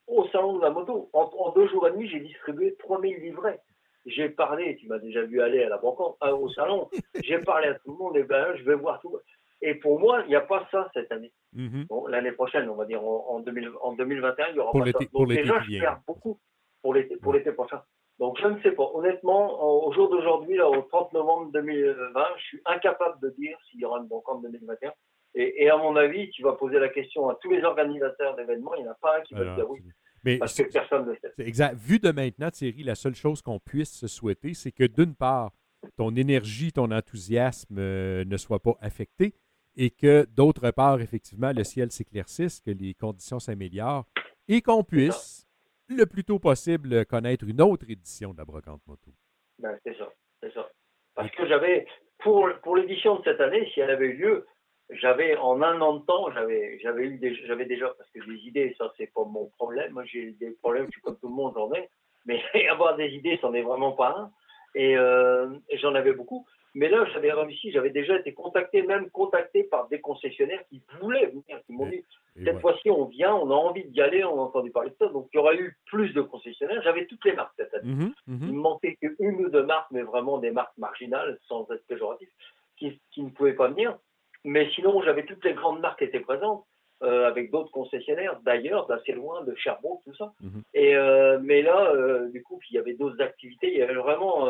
au 0.08 0.28
salon 0.28 0.58
de 0.58 0.62
la 0.62 0.70
moto. 0.70 1.10
En, 1.14 1.24
en 1.40 1.52
deux 1.54 1.68
jours 1.68 1.88
et 1.88 1.92
demi, 1.92 2.08
j'ai 2.08 2.20
distribué 2.20 2.76
3000 2.78 3.18
livrets. 3.18 3.60
J'ai 4.06 4.30
parlé, 4.30 4.76
tu 4.78 4.88
m'as 4.88 5.00
déjà 5.00 5.24
vu 5.24 5.42
aller 5.42 5.64
à 5.64 5.70
la 5.70 5.78
banque, 5.78 6.00
à- 6.22 6.34
au 6.36 6.50
salon, 6.50 6.90
j'ai 7.24 7.40
parlé 7.40 7.68
à 7.70 7.74
tout 7.76 7.92
le 7.92 7.98
monde, 7.98 8.18
et 8.18 8.24
ben 8.24 8.56
je 8.56 8.64
vais 8.64 8.76
voir 8.76 9.00
tout. 9.02 9.18
Et 9.62 9.76
pour 9.76 10.00
moi, 10.00 10.22
il 10.26 10.30
n'y 10.30 10.36
a 10.36 10.42
pas 10.42 10.68
ça 10.72 10.90
cette 10.94 11.12
année. 11.12 11.32
Mhm. 11.54 11.86
Bon, 11.90 12.06
l'année 12.08 12.34
prochaine, 12.34 12.70
on 12.70 12.76
va 12.76 12.86
dire 12.86 13.04
en, 13.04 13.26
en, 13.30 13.40
2000 13.40 13.72
en 13.82 13.94
2021, 13.94 14.48
il 14.50 14.56
y 14.58 14.60
aura 14.60 14.72
Pour 14.72 14.82
pas 14.82 14.92
ça. 14.92 15.00
Donc 15.12 15.28
déjà, 15.30 15.60
je 15.62 15.80
perds 15.80 16.02
beaucoup 16.08 16.40
pour 16.82 16.94
l'été 16.94 17.18
pour 17.18 17.34
l'été 17.34 17.52
prochain. 17.52 17.82
Donc 18.20 18.38
je 18.40 18.48
ne 18.48 18.62
sais 18.62 18.72
pas. 18.72 18.90
Honnêtement, 18.94 19.86
au 19.88 19.92
jour 19.94 20.10
d'aujourd'hui, 20.10 20.62
au 20.62 20.82
30 20.84 21.14
novembre 21.14 21.52
2020, 21.52 22.26
je 22.38 22.44
suis 22.44 22.62
incapable 22.66 23.20
de 23.22 23.30
dire 23.38 23.58
s'il 23.70 23.82
y 23.82 23.86
aura 23.86 24.00
une 24.00 24.08
banque 24.08 24.28
en 24.30 24.36
2021. 24.40 24.94
Et, 25.38 25.64
et 25.64 25.70
à 25.70 25.78
mon 25.78 25.96
avis, 25.98 26.30
tu 26.30 26.44
vas 26.44 26.54
poser 26.54 26.80
la 26.80 26.88
question 26.90 27.28
à 27.28 27.36
tous 27.42 27.52
les 27.52 27.64
organisateurs 27.64 28.36
d'événements, 28.36 28.74
il 28.76 28.84
n'y 28.84 28.88
en 28.88 28.92
a 28.92 28.98
pas 29.02 29.18
un 29.18 29.22
qui 29.22 29.34
va 29.34 29.42
te 29.42 29.56
dire 29.56 29.70
oui, 29.70 29.82
mais 30.26 30.40
parce 30.40 30.58
que 30.58 30.64
personne 30.64 31.06
ne 31.06 31.12
le 31.12 31.18
sait. 31.22 31.32
Exact. 31.38 31.76
Vu 31.76 32.00
de 32.00 32.12
maintenant, 32.12 32.50
Thierry, 32.50 32.84
la 32.84 32.96
seule 32.96 33.16
chose 33.16 33.42
qu'on 33.42 33.60
puisse 33.60 33.94
se 33.94 34.08
souhaiter, 34.08 34.54
c'est 34.54 34.72
que 34.72 34.84
d'une 34.84 35.16
part, 35.16 35.54
ton 35.98 36.16
énergie, 36.16 36.72
ton 36.72 36.92
enthousiasme 36.92 37.78
euh, 37.78 38.26
ne 38.26 38.38
soient 38.38 38.62
pas 38.62 38.76
affectés 38.82 39.36
et 39.78 39.92
que 39.92 40.26
d'autre 40.36 40.72
part, 40.72 41.00
effectivement, 41.02 41.52
le 41.52 41.64
ciel 41.64 41.92
s'éclaircisse, 41.92 42.60
que 42.60 42.72
les 42.72 42.94
conditions 42.96 43.40
s'améliorent 43.40 44.06
et 44.48 44.62
qu'on 44.62 44.84
puisse, 44.84 45.48
le 45.88 46.06
plus 46.06 46.24
tôt 46.24 46.40
possible, 46.40 47.06
connaître 47.06 47.46
une 47.48 47.62
autre 47.62 47.86
édition 47.90 48.34
de 48.34 48.38
la 48.40 48.46
Brocante 48.46 48.82
Moto. 48.88 49.12
Ben, 49.60 49.78
c'est 49.84 49.98
ça, 49.98 50.12
c'est 50.42 50.54
ça. 50.54 50.70
Parce 51.14 51.30
que 51.32 51.48
j'avais, 51.48 51.86
pour, 52.20 52.50
pour 52.64 52.78
l'édition 52.78 53.20
de 53.20 53.24
cette 53.24 53.40
année, 53.40 53.70
si 53.74 53.80
elle 53.80 53.92
avait 53.92 54.08
eu 54.08 54.18
lieu, 54.18 54.48
j'avais 54.90 55.36
en 55.38 55.62
un 55.62 55.82
an 55.82 55.96
de 55.96 56.06
temps, 56.06 56.32
j'avais, 56.32 56.80
j'avais 56.80 57.06
eu 57.06 57.18
des, 57.18 57.34
j'avais 57.48 57.66
déjà, 57.66 57.94
parce 57.98 58.10
que 58.12 58.20
des 58.26 58.48
idées, 58.48 58.76
ça 58.78 58.92
c'est 58.98 59.12
pas 59.14 59.24
mon 59.24 59.48
problème. 59.58 59.94
Moi 59.94 60.04
j'ai 60.06 60.32
des 60.32 60.52
problèmes, 60.52 60.86
je 60.88 60.92
suis 60.92 61.02
comme 61.02 61.18
tout 61.18 61.28
le 61.28 61.34
monde, 61.36 61.54
j'en 61.56 61.72
ai. 61.74 61.90
Mais 62.26 62.42
avoir 62.70 62.96
des 62.96 63.10
idées, 63.10 63.38
c'en 63.42 63.54
est 63.54 63.62
vraiment 63.62 63.94
pas 63.94 64.16
un. 64.18 64.32
Et, 64.76 64.98
euh, 64.98 65.48
et 65.70 65.78
j'en 65.78 65.96
avais 65.96 66.12
beaucoup. 66.12 66.46
Mais 66.76 66.90
là, 66.90 67.06
j'avais 67.14 67.32
réussi, 67.32 67.72
j'avais 67.72 67.90
déjà 67.90 68.20
été 68.20 68.34
contacté, 68.34 68.82
même 68.82 69.10
contacté 69.10 69.64
par 69.64 69.88
des 69.88 70.02
concessionnaires 70.02 70.62
qui 70.68 70.82
voulaient 71.00 71.28
venir, 71.28 71.62
qui 71.66 71.72
m'ont 71.72 71.86
dit, 71.86 72.04
Et 72.36 72.44
cette 72.44 72.60
fois-ci, 72.60 72.90
on 72.90 73.06
vient, 73.06 73.34
on 73.34 73.50
a 73.50 73.54
envie 73.54 73.86
d'y 73.86 74.02
aller, 74.02 74.26
on 74.26 74.38
a 74.42 74.44
entendu 74.44 74.72
parler 74.72 74.90
de 74.90 74.96
ça. 75.00 75.08
Donc, 75.08 75.30
il 75.32 75.38
y 75.38 75.40
aura 75.40 75.56
eu 75.56 75.78
plus 75.86 76.12
de 76.14 76.22
concessionnaires. 76.22 76.82
J'avais 76.84 77.06
toutes 77.06 77.24
les 77.24 77.32
marques 77.32 77.54
cette 77.56 77.74
année. 77.76 77.94
Mhm, 77.94 78.14
Il 78.28 78.54
me 78.54 78.60
manquait 78.60 78.98
qu'une 78.98 79.46
ou 79.46 79.50
deux 79.50 79.64
marques, 79.64 79.90
mais 79.92 80.02
vraiment 80.02 80.38
des 80.38 80.52
marques 80.52 80.78
marginales, 80.78 81.40
sans 81.48 81.66
être 81.72 81.88
péjoratif, 81.88 82.28
qui, 82.76 83.00
qui 83.12 83.24
ne 83.24 83.30
pouvaient 83.30 83.54
pas 83.54 83.70
venir. 83.70 83.98
Mais 84.46 84.70
sinon, 84.76 85.02
j'avais 85.02 85.26
toutes 85.26 85.44
les 85.44 85.56
grandes 85.56 85.82
marques 85.82 86.00
qui 86.00 86.06
étaient 86.06 86.20
présentes, 86.20 86.64
euh, 87.04 87.28
avec 87.28 87.52
d'autres 87.52 87.72
concessionnaires, 87.72 88.40
d'ailleurs, 88.44 88.88
d'assez 88.88 89.12
loin, 89.12 89.44
de 89.44 89.54
Cherbourg, 89.56 90.02
tout 90.06 90.16
ça. 90.16 90.32
Mhm. 90.40 90.62
Et, 90.76 90.96
euh, 90.96 91.40
mais 91.42 91.62
là, 91.62 91.92
euh, 91.92 92.30
du 92.30 92.42
coup, 92.44 92.60
il 92.70 92.76
y 92.76 92.78
avait 92.78 92.94
d'autres 92.94 93.22
activités. 93.22 93.72
Il 93.74 93.78
y 93.80 93.82
avait 93.82 93.96
vraiment, 93.96 94.48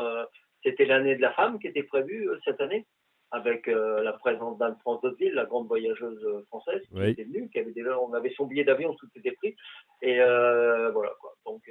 c'était 0.63 0.85
l'année 0.85 1.15
de 1.15 1.21
la 1.21 1.31
femme 1.31 1.57
qui 1.59 1.67
était 1.67 1.83
prévue 1.83 2.29
cette 2.43 2.61
année, 2.61 2.85
avec 3.31 3.67
la 3.67 4.13
présence 4.13 4.57
d'Anne-France 4.57 5.03
Hauteville, 5.03 5.33
la 5.33 5.45
grande 5.45 5.67
voyageuse 5.67 6.45
française, 6.47 6.81
qui 6.89 6.95
Oui. 6.99 7.09
était 7.09 7.23
venue, 7.23 7.49
qui 7.49 7.59
avait 7.59 7.71
déjà, 7.71 7.99
on 7.99 8.13
avait 8.13 8.33
son 8.37 8.45
billet 8.45 8.63
d'avion, 8.63 8.93
tout 8.95 9.07
était 9.15 9.31
pris. 9.31 9.55
Et 10.01 10.17
voilà 10.17 11.13
quoi. 11.19 11.33
Donc 11.45 11.61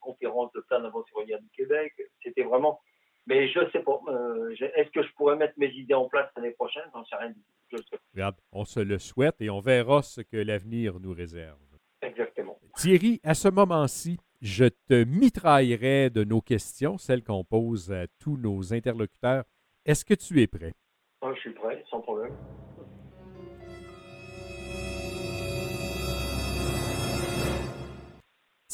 conférence 0.00 0.52
de 0.52 0.60
plein 0.60 0.80
d'aventuriers 0.80 1.38
du 1.38 1.50
Québec, 1.56 1.92
c'était 2.22 2.44
vraiment. 2.44 2.78
Mais 3.26 3.48
je 3.48 3.60
sais 3.72 3.80
pas. 3.80 4.00
euh, 4.08 4.54
Est-ce 4.76 4.90
que 4.90 5.02
je 5.02 5.12
pourrais 5.14 5.36
mettre 5.36 5.54
mes 5.56 5.70
idées 5.70 5.94
en 5.94 6.08
place 6.08 6.30
l'année 6.36 6.50
prochaine? 6.52 6.82
J'en 6.92 7.04
sais 7.04 7.16
rien 7.16 7.30
du 7.30 7.40
tout. 7.70 7.82
Regarde, 8.12 8.36
on 8.52 8.64
se 8.64 8.80
le 8.80 8.98
souhaite 8.98 9.40
et 9.40 9.50
on 9.50 9.60
verra 9.60 10.02
ce 10.02 10.20
que 10.20 10.36
l'avenir 10.36 11.00
nous 11.00 11.12
réserve. 11.12 11.58
Exactement. 12.02 12.58
Thierry, 12.76 13.20
à 13.24 13.34
ce 13.34 13.48
moment-ci, 13.48 14.18
je 14.42 14.66
te 14.66 15.04
mitraillerai 15.04 16.10
de 16.10 16.22
nos 16.24 16.42
questions, 16.42 16.98
celles 16.98 17.24
qu'on 17.24 17.44
pose 17.44 17.90
à 17.90 18.06
tous 18.20 18.36
nos 18.36 18.74
interlocuteurs. 18.74 19.44
Est-ce 19.86 20.04
que 20.04 20.14
tu 20.14 20.42
es 20.42 20.46
prêt? 20.46 20.74
Ah, 21.22 21.32
je 21.34 21.40
suis 21.40 21.50
prêt, 21.52 21.82
sans 21.90 22.00
problème. 22.02 22.36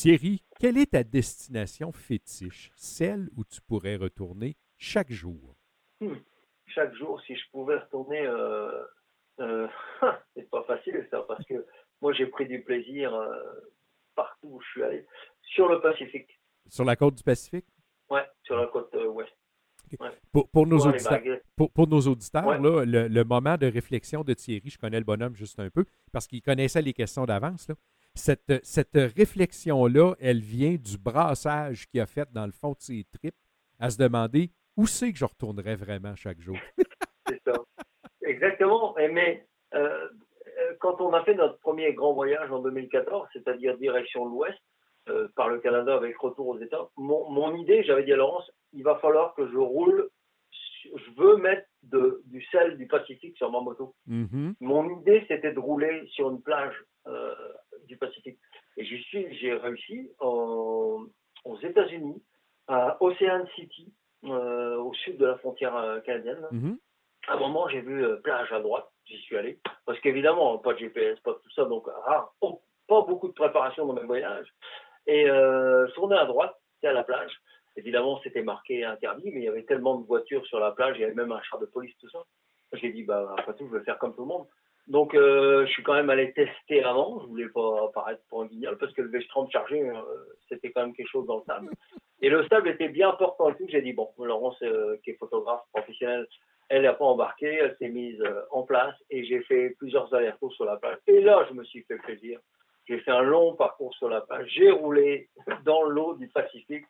Thierry, 0.01 0.43
quelle 0.59 0.79
est 0.79 0.93
ta 0.93 1.05
destination 1.05 1.93
fétiche, 1.93 2.71
celle 2.75 3.29
où 3.37 3.45
tu 3.45 3.61
pourrais 3.61 3.97
retourner 3.97 4.57
chaque 4.79 5.13
jour? 5.13 5.55
Chaque 6.69 6.95
jour, 6.95 7.21
si 7.27 7.37
je 7.37 7.43
pouvais 7.53 7.77
retourner, 7.77 8.23
euh, 8.27 8.83
euh, 9.41 9.69
c'est 10.35 10.49
pas 10.49 10.63
facile 10.63 11.07
ça, 11.11 11.21
parce 11.29 11.45
que 11.45 11.67
moi 12.01 12.15
j'ai 12.15 12.25
pris 12.25 12.47
du 12.47 12.63
plaisir 12.63 13.15
euh, 13.15 13.29
partout 14.15 14.49
où 14.53 14.61
je 14.63 14.69
suis 14.71 14.83
allé. 14.83 15.07
Sur 15.43 15.69
le 15.69 15.83
Pacifique, 15.83 16.41
Sur 16.71 16.87
la 16.87 16.97
côte 16.97 17.17
du 17.17 17.23
Pacifique? 17.23 17.67
ouais, 18.09 18.25
sur 18.45 18.57
la 18.57 18.69
côte 18.69 18.95
ouest. 18.95 19.31
Pour, 20.33 20.49
pour 20.49 20.67
nos, 20.67 20.79
auditeurs, 20.79 21.21
pour, 21.57 21.71
pour 21.73 21.87
nos 21.87 22.01
auditeurs, 22.01 22.47
Ouais. 22.47 22.59
là, 22.59 22.85
le, 22.87 23.07
le 23.09 23.25
moment 23.25 23.59
de 23.59 23.67
réflexion 23.67 24.25
de 24.25 24.33
Thierry, 24.33 24.71
je 24.71 24.79
connais 24.79 24.99
le 24.99 25.05
bonhomme 25.05 25.35
juste 25.35 25.59
un 25.61 25.69
peu, 25.69 25.85
parce 26.11 26.27
qu'il 26.27 26.41
connaissait 26.41 26.81
les 26.81 26.95
questions 26.95 27.27
d'avance. 27.27 27.71
Cette, 28.15 28.65
cette 28.65 28.97
réflexion-là, 29.17 30.15
elle 30.21 30.41
vient 30.41 30.75
du 30.75 30.99
brassage 30.99 31.87
qu'il 31.89 32.01
a 32.01 32.07
fait 32.07 32.31
dans 32.33 32.47
le 32.47 32.53
fond 32.53 32.73
de 32.73 32.81
ses 32.81 33.05
tripes, 33.13 33.37
à 33.79 33.91
se 33.91 33.99
demander 33.99 34.51
où 34.77 34.87
c'est 34.87 35.13
que 35.13 35.19
je 35.19 35.25
retournerais 35.25 35.77
vraiment 35.77 36.15
chaque 36.15 36.41
jour. 36.41 36.57
C'est 37.29 37.41
ça. 37.45 37.53
Exactement. 38.23 38.95
Mais 38.97 39.47
euh, 39.75 40.09
quand 40.79 41.01
on 41.01 41.13
a 41.13 41.23
fait 41.25 41.35
notre 41.35 41.59
premier 41.61 41.93
grand 41.95 42.13
voyage 42.13 42.51
en 42.51 42.61
2014, 42.61 43.29
c'est-à-dire 43.33 43.77
direction 43.79 44.25
l'Ouest, 44.27 44.59
euh, 45.09 45.29
par 45.35 45.49
le 45.49 45.59
Canada 45.59 45.95
avec 45.95 46.17
retour 46.19 46.49
aux 46.49 46.59
États, 46.59 46.89
mon, 46.97 47.29
mon 47.31 47.55
idée, 47.57 47.83
j'avais 47.85 48.05
dit 48.05 48.13
à 48.13 48.17
Laurence, 48.17 48.51
il 48.73 48.83
va 48.83 48.97
falloir 48.97 49.35
que 49.35 49.49
je 49.49 49.57
roule, 49.57 50.11
je 50.83 51.11
veux 51.17 51.37
mettre 51.37 51.67
de- 51.83 52.23
du 52.27 52.43
sel 52.47 52.77
du 52.77 52.87
Pacifique 52.87 53.37
sur 53.37 53.51
ma 53.51 53.61
moto. 53.61 53.95
Mhm. 54.07 54.55
Mon 54.61 55.01
idée, 55.01 55.25
c'était 55.29 55.53
de 55.53 55.59
rouler 55.59 56.07
sur 56.09 56.31
une 56.31 56.43
plage 56.43 56.75
euh, 57.07 57.35
du 57.87 57.97
Pacifique. 57.97 58.39
Et 58.77 58.85
j'y 58.85 59.03
suis, 59.05 59.35
j'ai 59.39 59.55
réussi 59.55 60.11
en- 60.21 61.05
aux 61.45 61.59
États-Unis, 61.61 62.23
à 62.69 62.97
Ocean 63.03 63.47
City, 63.57 63.93
euh, 64.25 64.77
au 64.77 64.93
sud 64.95 65.17
de 65.17 65.27
la 65.27 65.39
frontière 65.39 65.75
euh, 65.77 66.01
canadienne. 66.01 66.47
Mhm. 66.53 66.79
À 67.29 67.35
un 67.35 67.39
moment, 67.39 67.69
j'ai 67.69 67.81
vu 67.81 68.05
plage 68.23 68.53
à 68.53 68.61
droite, 68.61 68.87
j'y 69.07 69.17
suis 69.19 69.37
allé. 69.37 69.59
Parce 69.87 69.99
qu'évidemment, 70.01 70.59
pas 70.59 70.75
de 70.75 70.79
GPS, 70.79 71.19
pas 71.21 71.35
tout 71.35 71.51
ça, 71.55 71.65
donc 71.65 71.87
rare, 71.87 72.35
oh, 72.43 72.61
pas 72.87 73.03
beaucoup 73.03 73.29
de 73.29 73.33
préparation 73.35 73.87
dans 73.87 73.95
mes 73.95 74.05
voyages. 74.07 74.49
Et 75.07 75.25
je 75.27 75.93
tournais 75.95 76.17
à 76.19 76.27
droite, 76.27 76.55
c'était 76.75 76.89
à 76.89 76.93
la 76.93 77.05
plage. 77.05 77.33
Évidemment, 77.81 78.21
c'était 78.23 78.43
marqué 78.43 78.85
interdit, 78.85 79.31
mais 79.33 79.41
il 79.41 79.45
y 79.45 79.49
avait 79.49 79.63
tellement 79.63 79.97
de 79.97 80.05
voitures 80.05 80.45
sur 80.47 80.61
la 80.61 80.71
plage, 80.73 80.97
il 80.99 81.01
y 81.01 81.05
avait 81.05 81.15
même 81.15 81.33
un 81.33 81.41
char 81.41 81.59
de 81.59 81.65
police, 81.65 81.97
tout 81.99 82.11
ça. 82.11 82.23
J'ai 82.75 82.93
dit, 82.93 83.05
bah, 83.05 83.35
après 83.39 83.55
tout, 83.55 83.67
je 83.69 83.79
vais 83.79 83.85
faire 83.85 83.99
comme 83.99 84.15
tout 84.15 84.21
le 84.21 84.29
monde. 84.29 84.47
Donc, 84.87 85.15
euh, 85.15 85.65
je 85.67 85.73
suis 85.73 85.83
quand 85.83 85.95
même 85.95 86.11
allé 86.11 86.33
tester 86.35 86.85
avant. 86.85 87.21
Je 87.21 87.27
voulais 87.27 87.49
pas 87.49 87.87
apparaître 87.87 88.21
pour 88.29 88.43
un 88.43 88.47
guignol 88.47 88.77
parce 88.77 88.93
que 88.93 89.01
le 89.01 89.11
V30 89.11 89.51
chargé, 89.51 89.81
euh, 89.81 89.95
c'était 90.51 90.71
quand 90.73 90.83
même 90.83 90.95
quelque 90.95 91.09
chose 91.09 91.27
dans 91.27 91.39
le 91.39 91.43
sable. 91.47 91.71
Et 92.21 92.29
le 92.29 92.47
sable 92.49 92.69
était 92.69 92.89
bien 92.89 93.13
portant 93.13 93.49
et 93.49 93.55
tout. 93.55 93.67
J'ai 93.69 93.81
dit, 93.81 93.95
bon, 93.95 94.11
Laurence, 94.19 94.61
euh, 94.63 94.99
qui 95.03 95.11
est 95.11 95.15
photographe 95.19 95.63
professionnelle, 95.73 96.27
elle 96.69 96.83
n'a 96.83 96.93
pas 96.93 97.07
embarqué, 97.07 97.47
elle 97.47 97.77
s'est 97.79 97.89
mise 97.89 98.23
en 98.53 98.63
place 98.63 98.95
et 99.11 99.25
j'ai 99.25 99.41
fait 99.43 99.71
plusieurs 99.79 100.13
allers-retours 100.15 100.53
sur 100.53 100.67
la 100.67 100.77
plage. 100.77 100.99
Et 101.07 101.21
là, 101.21 101.47
je 101.49 101.55
me 101.55 101.65
suis 101.65 101.83
fait 101.85 101.97
plaisir. 101.97 102.39
J'ai 102.87 102.99
fait 102.99 103.11
un 103.11 103.23
long 103.23 103.55
parcours 103.55 103.95
sur 103.95 104.09
la 104.09 104.21
plage. 104.21 104.49
J'ai 104.51 104.71
roulé 104.71 105.29
dans 105.65 105.83
l'eau 105.83 106.15
du 106.15 106.29
Pacifique. 106.29 106.85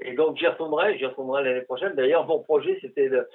Et 0.00 0.14
donc, 0.14 0.36
j'y 0.36 0.46
retournerai, 0.46 0.98
j'y 0.98 1.06
retournerai 1.06 1.44
l'année 1.44 1.62
prochaine. 1.64 1.94
D'ailleurs, 1.94 2.26
mon 2.26 2.40
projet, 2.40 2.78
c'était 2.80 3.08
de, 3.08 3.26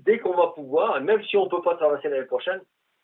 dès 0.00 0.18
qu'on 0.18 0.34
va 0.34 0.48
pouvoir, 0.48 0.98
et 0.98 1.00
même 1.00 1.22
si 1.24 1.36
on 1.36 1.44
ne 1.44 1.50
peut 1.50 1.62
pas 1.62 1.76
traverser 1.76 2.08
l'année 2.08 2.26
prochaine, 2.26 2.60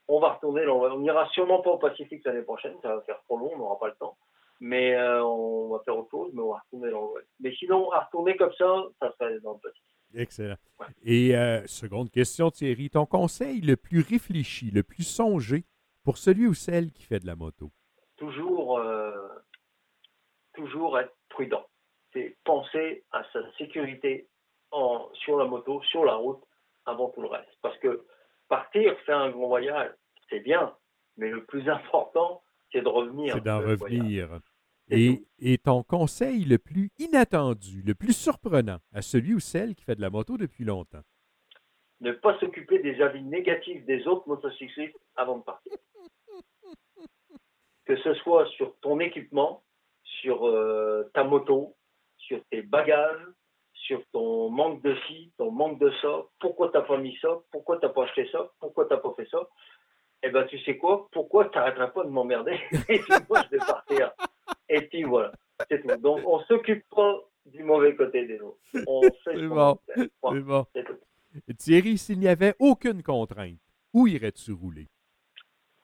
on 0.09 0.21
va 0.21 0.35
retourner, 0.35 0.67
on, 0.67 0.99
n'ira 0.99 1.29
sûrement 1.29 1.61
pas 1.61 1.71
au 1.71 1.79
Pacifique 1.79 2.25
l'année 2.25 2.43
prochaine, 2.43 2.75
ça 2.83 2.95
va 2.95 3.03
faire 3.03 3.21
trop 3.25 3.39
long, 3.39 3.51
on 3.55 3.59
n'aura 3.59 3.79
pas 3.79 3.89
le 3.89 3.95
temps. 3.95 4.17
Mais 4.61 4.95
euh, 4.95 5.23
on 5.23 5.69
va 5.69 5.81
faire 5.85 5.97
autre 5.97 6.11
chose, 6.11 6.31
mais 6.33 6.43
on 6.43 6.53
va 6.53 6.61
retourner 6.65 6.91
dans 6.91 7.03
l'Ouest. 7.03 7.29
Mais 7.41 7.55
sinon, 7.55 7.93
à 7.93 8.01
retourner 8.01 8.37
comme 8.37 8.53
ça, 8.55 8.85
ça 9.01 9.13
serait 9.13 9.39
dans 9.41 9.53
le 9.53 9.59
Pacifique. 9.59 9.85
Excellent. 10.15 10.57
Ouais. 10.81 10.87
Et 11.05 11.37
euh, 11.37 11.67
seconde 11.67 12.11
question, 12.11 12.51
Thierry, 12.51 12.91
ton 12.91 13.07
conseil 13.07 13.61
le 13.61 13.77
plus 13.77 14.01
réfléchi, 14.01 14.71
le 14.71 14.83
plus 14.83 15.05
songé 15.05 15.65
pour 16.03 16.17
celui 16.17 16.47
ou 16.47 16.55
celle 16.55 16.91
qui 16.91 17.03
fait 17.03 17.21
de 17.21 17.27
la 17.27 17.37
moto? 17.37 17.71
Toujours, 18.17 18.79
euh, 18.79 19.13
toujours 20.55 20.99
être 20.99 21.15
prudent. 21.29 21.67
C'est 22.19 22.37
penser 22.45 23.05
à 23.13 23.23
sa 23.33 23.41
sécurité 23.59 24.29
en, 24.73 25.09
sur 25.15 25.37
la 25.37 25.45
moto, 25.45 25.81
sur 25.85 26.05
la 26.05 26.17
route, 26.17 26.43
avant 26.85 27.11
tout 27.11 27.23
le 27.23 27.29
reste. 27.29 27.57
Parce 27.63 27.79
que 27.79 28.05
partir, 28.49 28.99
faire 29.01 29.19
un 29.19 29.31
grand 29.31 29.47
voyage, 29.47 29.93
c'est 30.29 30.41
bien, 30.41 30.75
mais 31.17 31.31
le 31.31 31.45
plus 31.45 31.69
important, 31.69 32.43
c'est 32.73 32.81
de 32.81 32.89
revenir. 32.89 33.35
C'est 33.35 33.45
d'en 33.45 33.61
voyage. 33.61 33.81
revenir. 33.81 34.41
Et 34.91 35.59
ton 35.59 35.85
conseil 35.85 36.45
le 36.45 36.59
plus 36.59 36.91
inattendu, 36.99 37.83
le 37.83 37.95
plus 37.95 38.15
surprenant 38.15 38.79
à 38.93 39.01
celui 39.01 39.35
ou 39.35 39.41
celle 39.41 39.77
qui 39.77 39.85
fait 39.85 39.95
de 39.95 40.01
la 40.01 40.11
moto 40.11 40.37
depuis 40.37 40.65
longtemps? 40.65 41.03
Ne 42.01 42.13
pas 42.13 42.39
s'occuper 42.41 42.81
des 42.81 43.01
avis 43.01 43.23
négatifs 43.23 43.85
des 43.85 44.07
autres 44.07 44.27
motocyclistes 44.29 44.99
avant 45.15 45.39
de 45.39 45.45
partir. 45.45 45.73
Que 47.85 47.97
ce 47.97 48.13
soit 48.17 48.47
sur 48.49 48.79
ton 48.81 49.01
équipement, 49.01 49.65
sur 50.21 50.47
euh, 50.47 51.11
ta 51.15 51.25
moto, 51.25 51.78
sur 52.29 52.41
tes 52.51 52.63
bagages, 52.63 53.27
sur 53.73 54.03
ton 54.13 54.51
manque 54.51 54.83
de 54.83 54.95
ci, 55.07 55.33
ton 55.39 55.51
manque 55.51 55.81
de 55.81 55.91
ça, 56.03 56.23
pourquoi 56.41 56.71
t'as 56.71 56.83
pas 56.83 56.99
mis 56.99 57.17
ça, 57.21 57.41
pourquoi 57.51 57.79
t'as 57.79 57.89
pas 57.89 58.05
acheté 58.05 58.29
ça, 58.31 58.51
pourquoi 58.61 58.85
t'as 58.85 58.99
pas 58.99 59.13
fait 59.17 59.27
ça, 59.31 59.49
eh 60.23 60.31
ben 60.31 60.45
tu 60.47 60.59
sais 60.61 60.77
quoi, 60.77 61.09
pourquoi 61.11 61.47
t'arrêteras 61.47 61.89
pas 61.89 62.05
de 62.05 62.11
m'emmerder 62.11 62.59
et 62.89 62.99
puis 62.99 63.15
moi 63.29 63.43
je 63.45 63.57
vais 63.57 63.59
partir. 63.59 64.13
Et 64.69 64.83
puis 64.83 65.05
voilà, 65.05 65.33
c'est 65.71 65.81
tout. 65.81 65.97
Donc 66.01 66.21
on 66.27 66.41
s'occupe 66.41 66.85
pas 66.91 67.19
du 67.47 67.63
mauvais 67.65 67.97
côté 67.97 68.27
des 68.27 68.41
autres. 68.41 68.59
On 68.87 69.01
fait 69.25 69.35
C'est 69.35 69.47
bon. 69.47 69.79
bon. 70.23 70.67
Tout. 70.75 71.53
Thierry, 71.57 71.97
s'il 71.97 72.19
n'y 72.19 72.29
avait 72.29 72.55
aucune 72.59 73.03
contrainte, 73.03 73.59
où 73.95 74.07
irais-tu 74.07 74.53
rouler? 74.53 74.89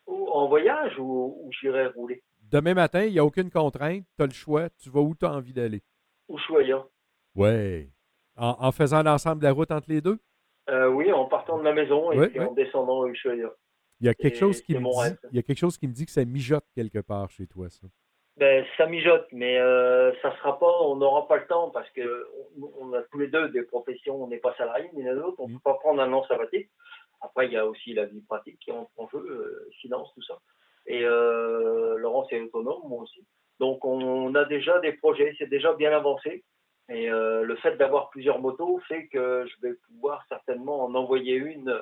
Ou 0.07 0.28
en 0.28 0.48
voyage 0.48 0.98
ou, 0.98 1.38
ou 1.40 1.50
j'irai 1.52 1.87
rouler 1.88 2.22
Demain 2.42 2.74
matin, 2.74 3.04
il 3.04 3.12
n'y 3.12 3.18
a 3.18 3.24
aucune 3.24 3.50
contrainte, 3.50 4.04
tu 4.16 4.22
as 4.22 4.26
le 4.26 4.33
choix, 4.33 4.68
tu 4.70 4.90
vas 4.90 5.00
où 5.00 5.14
tu 5.14 5.24
as 5.24 5.33
envie 5.33 5.52
d'aller. 5.52 5.83
Ou 6.28 6.38
choyant. 6.38 6.88
Ouais. 7.34 7.90
En, 8.37 8.56
en 8.58 8.72
faisant 8.72 9.02
l'ensemble 9.02 9.40
de 9.40 9.46
la 9.46 9.52
route 9.52 9.70
entre 9.70 9.88
les 9.90 10.00
deux? 10.00 10.18
Euh, 10.70 10.88
oui, 10.88 11.12
en 11.12 11.26
partant 11.26 11.58
de 11.58 11.62
ma 11.62 11.72
maison 11.72 12.10
et 12.12 12.28
puis 12.28 12.40
en 12.40 12.52
descendant 12.52 13.00
au 13.00 13.06
Ushuaïa. 13.06 13.50
Il 14.00 14.06
y 14.06 14.08
a 14.08 14.14
quelque 14.14 14.37
Et 14.37 14.38
chose 14.40 14.60
qui 14.62 14.74
me 14.74 14.80
dit, 14.80 15.16
il 15.30 15.37
y 15.37 15.38
a 15.38 15.42
quelque 15.42 15.58
chose 15.58 15.76
qui 15.78 15.87
me 15.87 15.92
dit 15.92 16.06
que 16.06 16.12
ça 16.12 16.24
mijote 16.24 16.64
quelque 16.74 16.98
part 17.00 17.30
chez 17.30 17.46
toi, 17.46 17.68
ça. 17.70 17.87
Ben, 18.37 18.64
ça 18.76 18.87
mijote, 18.87 19.28
mais 19.30 19.58
euh, 19.60 20.12
ça 20.20 20.34
sera 20.38 20.58
pas, 20.58 20.80
on 20.80 20.96
n'aura 20.96 21.28
pas 21.28 21.37
le 21.37 21.46
temps 21.46 21.70
parce 21.70 21.88
que 21.90 22.26
on, 22.60 22.72
on 22.80 22.92
a 22.94 23.02
tous 23.02 23.18
les 23.18 23.28
deux 23.28 23.48
des 23.50 23.62
professions, 23.62 24.20
on 24.24 24.26
n'est 24.26 24.38
pas 24.38 24.54
salariés 24.56 24.90
ni 24.94 25.04
l'un 25.04 25.12
l'autre, 25.12 25.37
on 25.38 25.46
ne 25.46 25.52
Mm. 25.52 25.56
peut 25.56 25.60
pas 25.62 25.74
prendre 25.74 26.02
un 26.02 26.12
an 26.12 26.24
sabbatique. 26.26 26.68
Après, 27.20 27.46
il 27.46 27.52
y 27.52 27.56
a 27.56 27.64
aussi 27.64 27.94
la 27.94 28.06
vie 28.06 28.20
pratique 28.22 28.58
qui 28.58 28.72
entre 28.72 28.90
en 28.96 29.08
jeu, 29.08 29.18
euh, 29.18 29.70
finance, 29.80 30.10
tout 30.14 30.22
ça. 30.22 30.40
Et 30.87 31.04
euh, 31.04 31.96
Laurence 31.98 32.30
est 32.32 32.40
autonome, 32.40 32.82
moi 32.88 33.02
aussi. 33.02 33.24
Donc, 33.60 33.84
on 33.84 34.34
a 34.34 34.44
déjà 34.44 34.78
des 34.80 34.92
projets, 34.92 35.34
c'est 35.38 35.48
déjà 35.48 35.72
bien 35.74 35.92
avancé. 35.92 36.44
Et 36.90 37.10
euh, 37.10 37.42
le 37.44 37.56
fait 37.56 37.76
d'avoir 37.76 38.10
plusieurs 38.10 38.40
motos 38.40 38.78
fait 38.88 39.06
que 39.08 39.46
je 39.46 39.66
vais 39.66 39.74
pouvoir 39.88 40.22
certainement 40.28 40.84
en 40.84 40.94
envoyer 40.94 41.34
une 41.36 41.70
euh, 41.70 41.80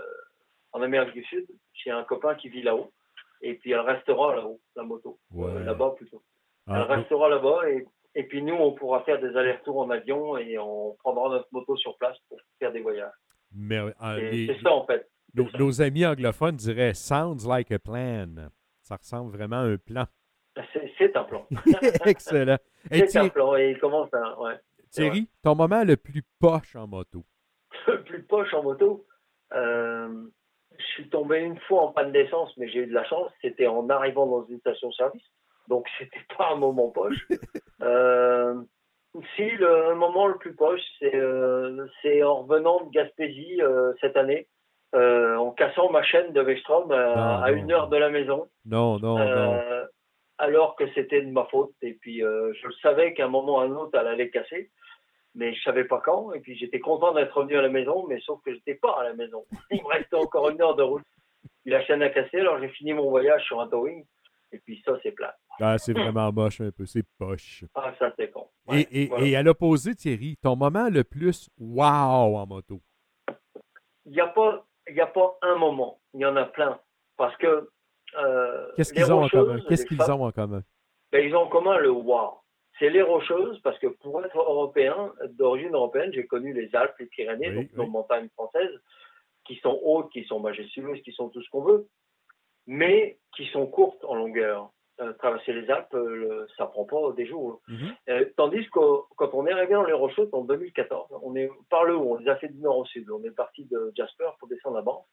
en 0.73 0.81
Amérique 0.83 1.13
du 1.15 1.25
Sud, 1.25 1.47
chez 1.73 1.91
un 1.91 2.05
copain 2.05 2.35
qui 2.37 2.49
vit 2.49 2.63
là-haut. 2.63 2.93
Et 3.41 3.55
puis 3.55 3.73
elle 3.73 3.81
restera 3.81 4.37
là-haut, 4.37 4.61
la 4.77 4.85
moto. 4.85 5.19
Ouais. 5.33 5.51
Euh, 5.51 5.65
là-bas 5.65 5.95
plutôt. 5.97 6.23
Ah, 6.69 6.87
Elle 6.89 6.97
restera 6.99 7.29
là-bas 7.29 7.69
et, 7.71 7.85
et 8.15 8.23
puis 8.25 8.43
nous, 8.43 8.55
on 8.55 8.73
pourra 8.73 9.03
faire 9.03 9.21
des 9.21 9.37
allers-retours 9.37 9.79
en 9.81 9.91
avion 9.91 10.37
et 10.39 10.57
on 10.59 10.95
prendra 11.01 11.31
notre 11.31 11.49
moto 11.51 11.77
sur 11.77 11.97
place 11.99 12.17
pour 12.29 12.39
faire 12.61 12.71
des 12.73 12.81
voyages. 12.81 13.11
mais 14.17 14.31
les- 14.31 14.47
C'est 14.47 14.63
ça 14.63 14.71
en 14.73 14.87
fait. 14.87 15.11
nos, 15.35 15.47
nos 15.59 15.83
amis 15.83 16.07
anglophones 16.07 16.55
diraient 16.57 16.95
Sounds 16.95 17.45
like 17.49 17.73
a 17.73 17.81
plan. 17.81 18.29
Ça 18.83 18.95
ressemble 18.97 19.37
vraiment 19.37 19.57
à 19.57 19.65
un 19.65 19.77
plan. 19.79 20.05
C'est 20.73 20.93
c'est 20.99 21.17
un 21.17 21.25
plan. 21.25 21.47
Excellent. 22.07 22.59
Hey, 22.91 23.09
C'est 23.09 23.19
un 23.19 23.29
plan 23.29 23.57
et 23.57 23.71
il 23.71 23.79
commence 23.79 24.13
à. 24.13 24.41
Ouais. 24.41 24.55
Thierry, 24.91 25.29
ton 25.43 25.55
moment 25.55 25.85
le 25.85 25.97
plus 25.97 26.23
poche 26.39 26.77
en 26.77 26.87
moto? 26.87 27.25
Plus 28.05 28.23
poche 28.25 28.53
en 28.53 28.63
moto. 28.63 29.07
Euh, 29.55 30.25
je 30.79 30.85
suis 30.85 31.09
tombé 31.09 31.39
une 31.41 31.59
fois 31.61 31.83
en 31.83 31.93
panne 31.93 32.13
d'essence, 32.13 32.55
mais 32.59 32.69
j'ai 32.69 32.81
eu 32.81 32.87
de 32.87 32.93
la 32.93 33.05
chance. 33.05 33.31
C'était 33.41 33.67
en 33.67 33.89
arrivant 33.89 34.27
dans 34.27 34.45
une 34.47 34.61
station-service. 34.61 35.23
Donc, 35.69 35.87
c'était 35.99 36.25
pas 36.37 36.51
un 36.53 36.57
moment 36.57 36.91
poche. 36.91 37.27
Euh, 37.81 38.61
si, 39.37 39.51
le 39.51 39.95
moment 39.95 40.27
le 40.27 40.37
plus 40.37 40.55
poche, 40.55 40.81
c'est 41.01 41.15
euh, 41.15 41.87
en 42.25 42.43
revenant 42.43 42.85
de 42.85 42.91
Gaspésie 42.91 43.61
cette 44.01 44.17
année, 44.17 44.49
en 44.95 45.51
cassant 45.53 45.91
ma 45.91 46.03
chaîne 46.03 46.33
de 46.33 46.41
Vestrom 46.43 46.89
Non, 46.89 46.95
à 46.95 47.51
non, 47.51 47.57
une 47.57 47.73
heure 47.73 47.85
non. 47.85 47.91
de 47.91 47.97
la 47.97 48.11
maison. 48.11 48.49
Non, 48.67 48.99
non, 48.99 49.19
non. 49.19 49.61
Alors 50.43 50.75
que 50.75 50.85
c'était 50.95 51.23
de 51.23 51.31
ma 51.31 51.45
faute. 51.45 51.73
Et 51.83 51.95
puis, 51.95 52.25
euh, 52.25 52.53
je 52.61 52.67
le 52.67 52.73
savais 52.83 53.15
qu'à 53.15 53.27
un 53.27 53.29
moment 53.29 53.57
ou 53.57 53.59
à 53.61 53.65
un 53.65 53.71
autre, 53.77 53.97
elle 53.97 54.09
allait 54.09 54.29
casser, 54.29 54.73
mais 55.37 55.55
je 55.55 55.63
savais 55.63 55.85
pas 55.85 56.01
quand. 56.05 56.33
Et 56.33 56.41
puis, 56.41 56.57
j'étais 56.59 56.81
content 56.81 57.13
d'être 57.15 57.37
revenu 57.37 57.57
à 57.57 57.63
la 57.63 57.69
maison, 57.69 58.07
mais 58.09 58.21
sauf 58.21 58.41
que 58.45 58.53
j'étais 58.53 58.75
pas 58.75 58.99
à 58.99 59.05
la 59.05 59.15
maison. 59.15 59.45
Il 59.71 59.81
me 59.83 59.87
restait 59.89 60.17
encore 60.17 60.51
une 60.51 60.61
heure 60.61 60.75
de 60.75 60.83
route. 60.83 61.05
Puis 61.63 61.71
la 61.71 61.85
chaîne 61.85 62.03
a 62.03 62.09
cassé, 62.11 62.41
alors 62.41 62.59
j'ai 62.61 62.69
fini 62.71 62.93
mon 62.93 63.09
voyage 63.09 63.45
sur 63.45 63.61
un 63.61 63.69
towing. 63.69 64.05
Et 64.51 64.59
puis, 64.59 64.83
ça, 64.85 64.99
c'est 65.05 65.13
plat. 65.13 65.35
Ah, 65.61 65.79
c'est 65.79 65.93
vraiment 65.93 66.33
moche 66.33 66.61
un 66.61 66.73
peu, 66.73 66.87
c'est 66.87 67.05
poche. 67.19 67.65
Ah, 67.75 67.95
ça, 68.01 68.13
c'est 68.19 68.31
con. 68.33 68.49
Ouais, 68.67 68.83
et, 68.91 69.05
et, 69.05 69.07
voilà. 69.07 69.27
et 69.27 69.37
à 69.37 69.43
l'opposé, 69.45 69.95
Thierry, 69.95 70.37
ton 70.43 70.57
moment 70.57 70.89
le 70.91 71.05
plus 71.05 71.49
wow 71.59 72.37
en 72.37 72.47
moto? 72.49 72.83
Il 74.05 74.13
n'y 74.13 74.21
a, 74.21 74.27
pas- 74.27 74.67
il 74.89 74.97
y 74.97 75.01
a 75.01 75.07
pas 75.07 75.39
un 75.43 75.55
moment. 75.57 76.01
Il 76.15 76.21
y 76.21 76.27
en 76.27 76.35
a 76.37 76.47
plein. 76.47 76.81
Parce 77.17 77.37
que. 77.37 77.71
Euh, 78.19 78.67
Qu'est-ce 78.77 78.93
qu'ils 78.93 79.13
ont 79.13 79.25
en 79.25 79.29
commun? 79.29 79.61
Qu'est-ce 79.69 79.87
qu'ils 79.87 80.03
ont 80.03 80.25
en 80.25 80.33
commun? 80.33 80.63
Ben, 81.11 81.25
ils 81.27 81.35
ont 81.35 81.43
en 81.43 81.49
commun 81.49 81.79
le 81.79 81.91
wow. 81.91 82.39
C'est 82.79 82.91
les 82.91 83.03
Rocheuses, 83.03 83.61
parce 83.63 83.79
que 83.79 83.87
pour 83.87 84.25
être 84.25 84.37
européen, 84.37 85.13
d'origine 85.31 85.75
européenne, 85.75 86.11
j'ai 86.13 86.27
connu 86.27 86.53
les 86.53 86.75
Alpes, 86.75 86.95
les 86.99 87.07
Pyrénées, 87.07 87.51
Oui, 87.51 87.55
donc 87.55 87.69
oui. 87.73 87.77
nos 87.77 87.87
montagnes 87.87 88.29
françaises, 88.31 88.81
qui 89.45 89.57
sont 89.57 89.79
hautes, 89.83 90.11
qui 90.11 90.25
sont 90.25 90.41
majestueuses, 90.41 91.01
qui 91.03 91.13
sont 91.13 91.29
tout 91.29 91.43
ce 91.43 91.51
qu'on 91.51 91.63
veut, 91.63 91.87
mais 92.67 93.19
qui 93.37 93.47
sont 93.47 93.67
courtes 93.67 94.05
en 94.05 94.15
longueur. 94.15 94.71
Euh, 95.01 95.15
traverser 95.15 95.55
les 95.55 95.71
Alpes, 95.71 95.95
euh, 95.95 96.47
ça 96.57 96.67
prend 96.67 96.85
pas 96.85 97.13
des 97.17 97.27
jours. 97.27 97.63
Mhm. 97.67 97.95
Euh, 98.11 98.25
tandis 98.37 98.65
que 98.67 98.79
quand 99.17 99.31
on 99.33 99.47
est 99.47 99.53
arrivé 99.53 99.73
dans 99.73 99.85
les 99.85 99.95
Rocheuses 99.95 100.29
en 100.33 100.43
2014, 100.43 101.09
on 101.23 101.35
est 101.35 101.51
par 101.71 101.85
le 101.85 101.97
haut, 101.97 102.13
on 102.13 102.17
les 102.17 102.29
a 102.29 102.37
fait 102.37 102.49
du 102.49 102.59
nord 102.59 102.79
au 102.79 102.85
sud. 102.85 103.11
On 103.11 103.25
est 103.25 103.31
parti 103.31 103.65
de 103.65 103.91
Jasper 103.97 104.29
pour 104.39 104.49
descendre 104.49 104.77
à 104.77 104.83
Banff. 104.83 105.05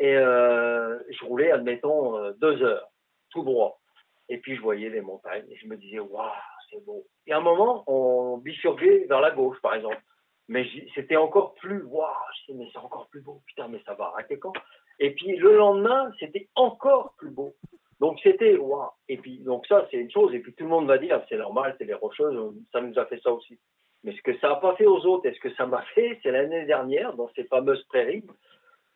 Et 0.00 0.16
euh, 0.16 0.98
je 1.10 1.24
roulais, 1.24 1.50
admettons, 1.50 2.16
euh, 2.16 2.32
deux 2.40 2.62
heures, 2.62 2.88
tout 3.30 3.42
droit. 3.42 3.80
Et 4.28 4.38
puis 4.38 4.56
je 4.56 4.60
voyais 4.60 4.90
les 4.90 5.00
montagnes 5.00 5.46
et 5.50 5.56
je 5.56 5.66
me 5.66 5.76
disais, 5.76 5.98
waouh, 5.98 6.30
c'est 6.70 6.84
beau. 6.84 7.06
Et 7.26 7.32
à 7.32 7.38
un 7.38 7.40
moment, 7.40 7.84
on 7.86 8.38
bifurquait 8.38 9.06
vers 9.08 9.20
la 9.20 9.30
gauche, 9.30 9.60
par 9.60 9.74
exemple. 9.74 10.00
Mais 10.48 10.66
c'était 10.94 11.16
encore 11.16 11.54
plus, 11.54 11.82
waouh, 11.84 12.12
mais 12.54 12.68
c'est 12.72 12.78
encore 12.78 13.08
plus 13.08 13.20
beau, 13.20 13.42
putain, 13.46 13.68
mais 13.68 13.82
ça 13.84 13.94
va 13.94 14.12
arrêter 14.14 14.38
quand? 14.38 14.52
Et 14.98 15.10
puis 15.14 15.36
le 15.36 15.56
lendemain, 15.56 16.10
c'était 16.18 16.48
encore 16.54 17.14
plus 17.18 17.30
beau. 17.30 17.54
Donc 18.00 18.20
c'était, 18.22 18.56
waouh. 18.56 18.90
Et 19.08 19.16
puis, 19.16 19.38
donc 19.40 19.66
ça, 19.66 19.86
c'est 19.90 19.96
une 19.96 20.10
chose. 20.10 20.32
Et 20.34 20.38
puis 20.38 20.54
tout 20.54 20.64
le 20.64 20.70
monde 20.70 20.86
va 20.86 20.98
dire, 20.98 21.22
c'est 21.28 21.36
normal, 21.36 21.74
c'est 21.78 21.84
les 21.84 21.94
rocheuses, 21.94 22.54
ça 22.72 22.80
nous 22.80 22.98
a 22.98 23.06
fait 23.06 23.20
ça 23.20 23.32
aussi. 23.32 23.58
Mais 24.04 24.14
ce 24.14 24.22
que 24.22 24.38
ça 24.38 24.50
n'a 24.50 24.56
pas 24.56 24.76
fait 24.76 24.86
aux 24.86 25.04
autres 25.06 25.26
et 25.26 25.34
ce 25.34 25.40
que 25.40 25.52
ça 25.54 25.66
m'a 25.66 25.82
fait, 25.94 26.18
c'est 26.22 26.30
l'année 26.30 26.64
dernière, 26.66 27.14
dans 27.14 27.28
ces 27.34 27.44
fameuses 27.44 27.82
prairies, 27.84 28.24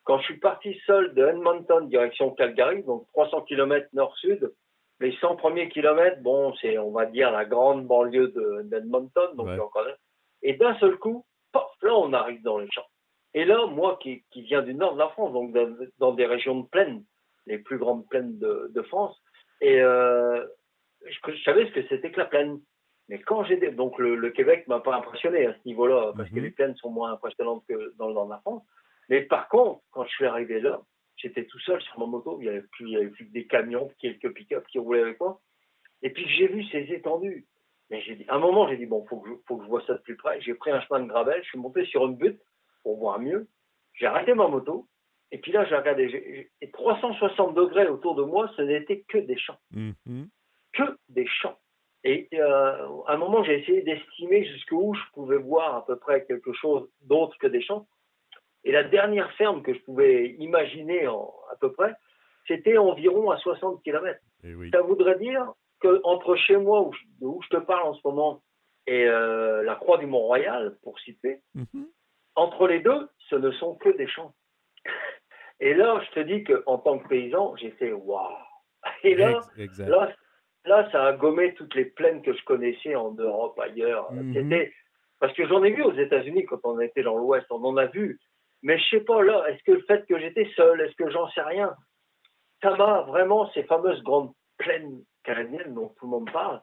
quand 0.03 0.17
je 0.19 0.23
suis 0.25 0.39
parti 0.39 0.77
seul 0.85 1.13
de 1.13 1.25
Edmonton 1.25 1.87
direction 1.87 2.31
Calgary, 2.31 2.83
donc 2.83 3.07
300 3.13 3.41
km 3.43 3.87
nord-sud, 3.93 4.53
les 4.99 5.15
100 5.17 5.35
premiers 5.37 5.69
kilomètres, 5.69 6.21
bon, 6.21 6.53
c'est, 6.61 6.77
on 6.77 6.91
va 6.91 7.05
dire, 7.05 7.31
la 7.31 7.45
grande 7.45 7.85
banlieue 7.87 8.29
de- 8.29 8.61
d'Edmonton, 8.63 9.35
donc 9.35 9.47
Ouais. 9.47 9.59
encore 9.59 9.83
là. 9.83 9.95
Et 10.43 10.53
d'un 10.53 10.77
seul 10.79 10.97
coup, 10.97 11.25
paf, 11.51 11.63
là, 11.81 11.95
on 11.95 12.13
arrive 12.13 12.41
dans 12.43 12.57
les 12.57 12.69
champs. 12.71 12.85
Et 13.33 13.45
là, 13.45 13.65
moi 13.65 13.97
qui, 14.01 14.23
qui 14.31 14.43
viens 14.43 14.61
du 14.61 14.73
nord 14.75 14.93
de 14.93 14.99
la 14.99 15.09
France, 15.09 15.33
donc 15.33 15.51
dans, 15.53 15.75
dans 15.97 16.13
des 16.13 16.25
régions 16.25 16.59
de 16.61 16.67
plaine, 16.67 17.03
les 17.47 17.57
plus 17.57 17.77
grandes 17.77 18.07
plaines 18.07 18.37
de, 18.39 18.69
de 18.73 18.81
France, 18.83 19.19
et 19.61 19.81
euh, 19.81 20.45
je, 21.05 21.31
je 21.31 21.43
savais 21.43 21.65
ce 21.67 21.71
que 21.71 21.87
c'était 21.87 22.11
que 22.11 22.19
la 22.19 22.25
plaine. 22.25 22.59
Mais 23.09 23.19
quand 23.19 23.43
j'ai 23.43 23.57
donc 23.71 23.97
le, 23.99 24.15
le 24.15 24.29
Québec 24.29 24.65
m'a 24.67 24.79
pas 24.79 24.95
impressionné 24.95 25.45
à 25.45 25.53
ce 25.53 25.59
niveau-là 25.65 26.13
parce 26.15 26.29
que 26.29 26.35
Mhm. 26.35 26.43
les 26.43 26.51
plaines 26.51 26.75
sont 26.77 26.89
moins 26.89 27.11
impressionnantes 27.11 27.63
que 27.67 27.93
dans 27.97 28.07
le 28.07 28.13
nord 28.13 28.25
de 28.27 28.31
la 28.31 28.39
France. 28.39 28.63
Mais 29.13 29.21
par 29.21 29.47
contre, 29.47 29.79
quand 29.91 30.05
je 30.05 30.09
suis 30.09 30.25
arrivé 30.25 30.59
là, 30.59 30.81
j'étais 31.17 31.45
tout 31.45 31.59
seul 31.59 31.79
sur 31.83 31.99
ma 31.99 32.07
moto. 32.07 32.39
Il 32.41 32.45
y 32.45 32.49
avait 32.49 32.63
plus, 32.63 32.95
avait 32.95 33.11
que 33.11 33.23
des 33.25 33.45
camions, 33.45 33.91
quelques 33.99 34.33
pick-up 34.33 34.65
qui 34.65 34.79
roulaient 34.79 35.03
avec 35.03 35.19
moi. 35.19 35.39
Et 36.01 36.09
puis 36.09 36.27
j'ai 36.27 36.47
vu 36.47 36.63
ces 36.71 36.91
étendues. 36.91 37.45
Mais 37.91 38.01
j'ai 38.01 38.15
dit, 38.15 38.25
à 38.27 38.37
un 38.37 38.39
moment, 38.39 38.67
j'ai 38.67 38.75
dit 38.75 38.87
bon, 38.87 39.05
faut 39.05 39.19
que 39.19 39.29
je, 39.29 39.35
faut 39.47 39.57
que 39.57 39.65
je 39.65 39.69
vois 39.69 39.85
ça 39.85 39.93
de 39.93 39.99
plus 39.99 40.15
près. 40.15 40.41
J'ai 40.41 40.55
pris 40.55 40.71
un 40.71 40.81
chemin 40.81 40.99
de 40.99 41.07
gravel, 41.07 41.43
je 41.43 41.49
suis 41.49 41.59
monté 41.59 41.85
sur 41.85 42.07
une 42.07 42.15
butte 42.15 42.41
pour 42.81 42.97
voir 42.97 43.19
mieux. 43.19 43.47
J'ai 43.93 44.07
arrêté 44.07 44.33
ma 44.33 44.47
moto. 44.47 44.87
Et 45.31 45.37
puis 45.37 45.51
là, 45.51 45.63
j'ai 45.65 45.75
regardé. 45.75 46.49
Et 46.61 46.71
360 46.71 47.53
degrés 47.53 47.87
autour 47.87 48.15
de 48.15 48.23
moi, 48.23 48.49
ce 48.57 48.63
n'était 48.63 49.01
que 49.01 49.19
des 49.19 49.37
champs 49.37 49.59
Mhm. 49.69 50.27
que 50.73 50.97
des 51.09 51.27
champs. 51.27 51.59
Et 52.03 52.29
euh, 52.33 53.01
à 53.05 53.13
un 53.13 53.17
moment, 53.17 53.43
j'ai 53.43 53.59
essayé 53.59 53.83
d'estimer 53.83 54.43
jusqu'où 54.45 54.95
je 54.95 55.11
pouvais 55.13 55.37
voir 55.37 55.75
à 55.75 55.85
peu 55.85 55.97
près 55.97 56.25
quelque 56.25 56.51
chose 56.53 56.89
d'autre 57.01 57.37
que 57.37 57.45
des 57.45 57.61
champs. 57.61 57.87
Et 58.63 58.71
la 58.71 58.83
dernière 58.83 59.31
ferme 59.33 59.61
que 59.61 59.73
je 59.73 59.79
pouvais 59.81 60.29
imaginer 60.39 61.07
en- 61.07 61.33
à 61.51 61.55
peu 61.57 61.71
près, 61.73 61.93
c'était 62.47 62.77
environ 62.77 63.29
à 63.31 63.37
60 63.37 63.81
km. 63.83 64.19
Eh 64.43 64.55
oui. 64.55 64.69
Ça 64.73 64.81
voudrait 64.81 65.17
dire 65.19 65.45
qu'entre 65.81 66.35
chez 66.35 66.57
moi, 66.57 66.81
où 66.81 66.93
je, 66.93 67.01
où 67.25 67.41
je 67.41 67.49
te 67.49 67.57
parle 67.57 67.83
en 67.87 67.93
ce 67.93 68.01
moment, 68.05 68.41
et 68.87 69.05
euh, 69.07 69.63
la 69.63 69.75
Croix 69.75 69.97
du 69.97 70.05
Mont-Royal, 70.05 70.77
pour 70.83 70.99
citer. 70.99 71.41
Mhm. 71.55 71.87
Entre 72.35 72.67
les 72.67 72.79
deux, 72.79 73.09
ce 73.29 73.35
ne 73.35 73.51
sont 73.51 73.75
que 73.75 73.89
des 73.89 74.07
champs. 74.07 74.33
Et 75.59 75.73
là, 75.73 76.01
je 76.05 76.11
te 76.11 76.19
dis 76.21 76.43
qu'en 76.43 76.77
tant 76.79 76.99
que 76.99 77.07
paysan, 77.07 77.55
j'ai 77.57 77.71
fait 77.71 77.91
waouh. 77.93 78.27
Et 79.03 79.15
là, 79.15 79.29
Ex- 79.31 79.59
exact. 79.59 79.87
là, 79.89 80.13
là, 80.65 80.89
ça 80.91 81.05
a 81.05 81.13
gommé 81.13 81.53
toutes 81.53 81.75
les 81.75 81.85
plaines 81.85 82.21
que 82.21 82.33
je 82.33 82.43
connaissais 82.43 82.95
en 82.95 83.11
Europe, 83.13 83.57
ailleurs. 83.59 84.11
Mhm. 84.11 84.33
C'était 84.33 84.73
parce 85.19 85.33
que 85.33 85.47
j'en 85.47 85.63
ai 85.63 85.71
vu 85.71 85.83
aux 85.83 85.93
États-Unis 85.93 86.45
quand 86.45 86.59
on 86.65 86.79
était 86.81 87.03
dans 87.03 87.17
l'Ouest, 87.17 87.45
on 87.49 87.63
en 87.63 87.77
a 87.77 87.85
vu. 87.85 88.19
Mais 88.63 88.79
je 88.79 88.89
sais 88.89 89.01
pas 89.01 89.21
là, 89.21 89.45
est-ce 89.49 89.63
que 89.63 89.73
le 89.73 89.81
fait 89.83 90.05
que 90.07 90.17
j'étais 90.17 90.49
seul, 90.55 90.81
est-ce 90.81 90.95
que 90.95 91.09
j'en 91.11 91.29
sais 91.31 91.41
rien, 91.41 91.75
ça 92.61 92.75
m'a 92.75 93.01
vraiment 93.01 93.51
ces 93.51 93.63
fameuses 93.63 94.01
grandes 94.03 94.33
plaines 94.57 95.03
canadiennes 95.23 95.73
dont 95.73 95.89
tout 95.99 96.05
le 96.05 96.11
monde 96.11 96.31
parle. 96.31 96.61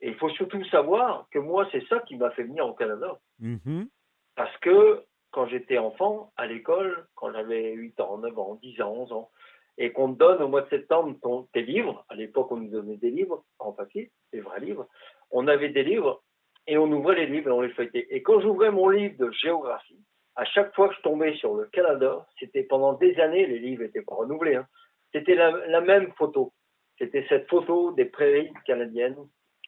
Et 0.00 0.08
il 0.08 0.14
faut 0.16 0.30
surtout 0.30 0.64
savoir 0.66 1.26
que 1.30 1.38
moi, 1.38 1.68
c'est 1.72 1.86
ça 1.88 2.00
qui 2.00 2.16
m'a 2.16 2.30
fait 2.30 2.44
venir 2.44 2.66
au 2.66 2.74
Canada. 2.74 3.18
Mhm. 3.38 3.88
Parce 4.34 4.56
que 4.58 5.04
quand 5.30 5.46
j'étais 5.46 5.78
enfant, 5.78 6.32
à 6.36 6.46
l'école, 6.46 7.06
quand 7.14 7.32
j'avais 7.32 7.72
8 7.72 8.00
ans, 8.00 8.18
9 8.18 8.38
ans, 8.38 8.58
10 8.62 8.82
ans, 8.82 8.92
11 8.92 9.12
ans, 9.12 9.30
et 9.78 9.90
qu'on 9.92 10.12
te 10.12 10.18
donne 10.18 10.42
au 10.42 10.48
mois 10.48 10.62
de 10.62 10.68
septembre 10.68 11.16
ton, 11.22 11.44
tes 11.52 11.62
livres, 11.62 12.04
à 12.08 12.14
l'époque 12.14 12.52
on 12.52 12.56
nous 12.56 12.70
donnait 12.70 12.98
des 12.98 13.10
livres 13.10 13.42
en 13.58 13.72
papier, 13.72 14.12
des 14.32 14.40
vrais 14.40 14.60
livres, 14.60 14.86
on 15.30 15.48
avait 15.48 15.70
des 15.70 15.82
livres 15.82 16.22
et 16.66 16.76
on 16.76 16.90
ouvrait 16.92 17.16
les 17.16 17.26
livres 17.26 17.48
et 17.48 17.52
on 17.52 17.62
les 17.62 17.72
feuilletait. 17.72 18.06
Et 18.10 18.22
quand 18.22 18.40
j'ouvrais 18.40 18.70
mon 18.70 18.88
livre 18.88 19.16
de 19.18 19.30
géographie, 19.30 20.04
à 20.36 20.44
chaque 20.44 20.74
fois 20.74 20.88
que 20.88 20.94
je 20.94 21.02
tombais 21.02 21.34
sur 21.34 21.54
le 21.54 21.66
Canada, 21.66 22.26
c'était 22.38 22.62
pendant 22.62 22.94
des 22.94 23.18
années, 23.20 23.46
les 23.46 23.58
livres 23.58 23.82
n'étaient 23.82 24.02
pas 24.02 24.14
renouvelés, 24.14 24.56
hein, 24.56 24.66
c'était 25.12 25.34
la, 25.34 25.50
la 25.66 25.80
même 25.80 26.12
photo. 26.12 26.52
C'était 26.98 27.26
cette 27.28 27.48
photo 27.48 27.92
des 27.92 28.04
prairies 28.06 28.52
canadiennes 28.64 29.16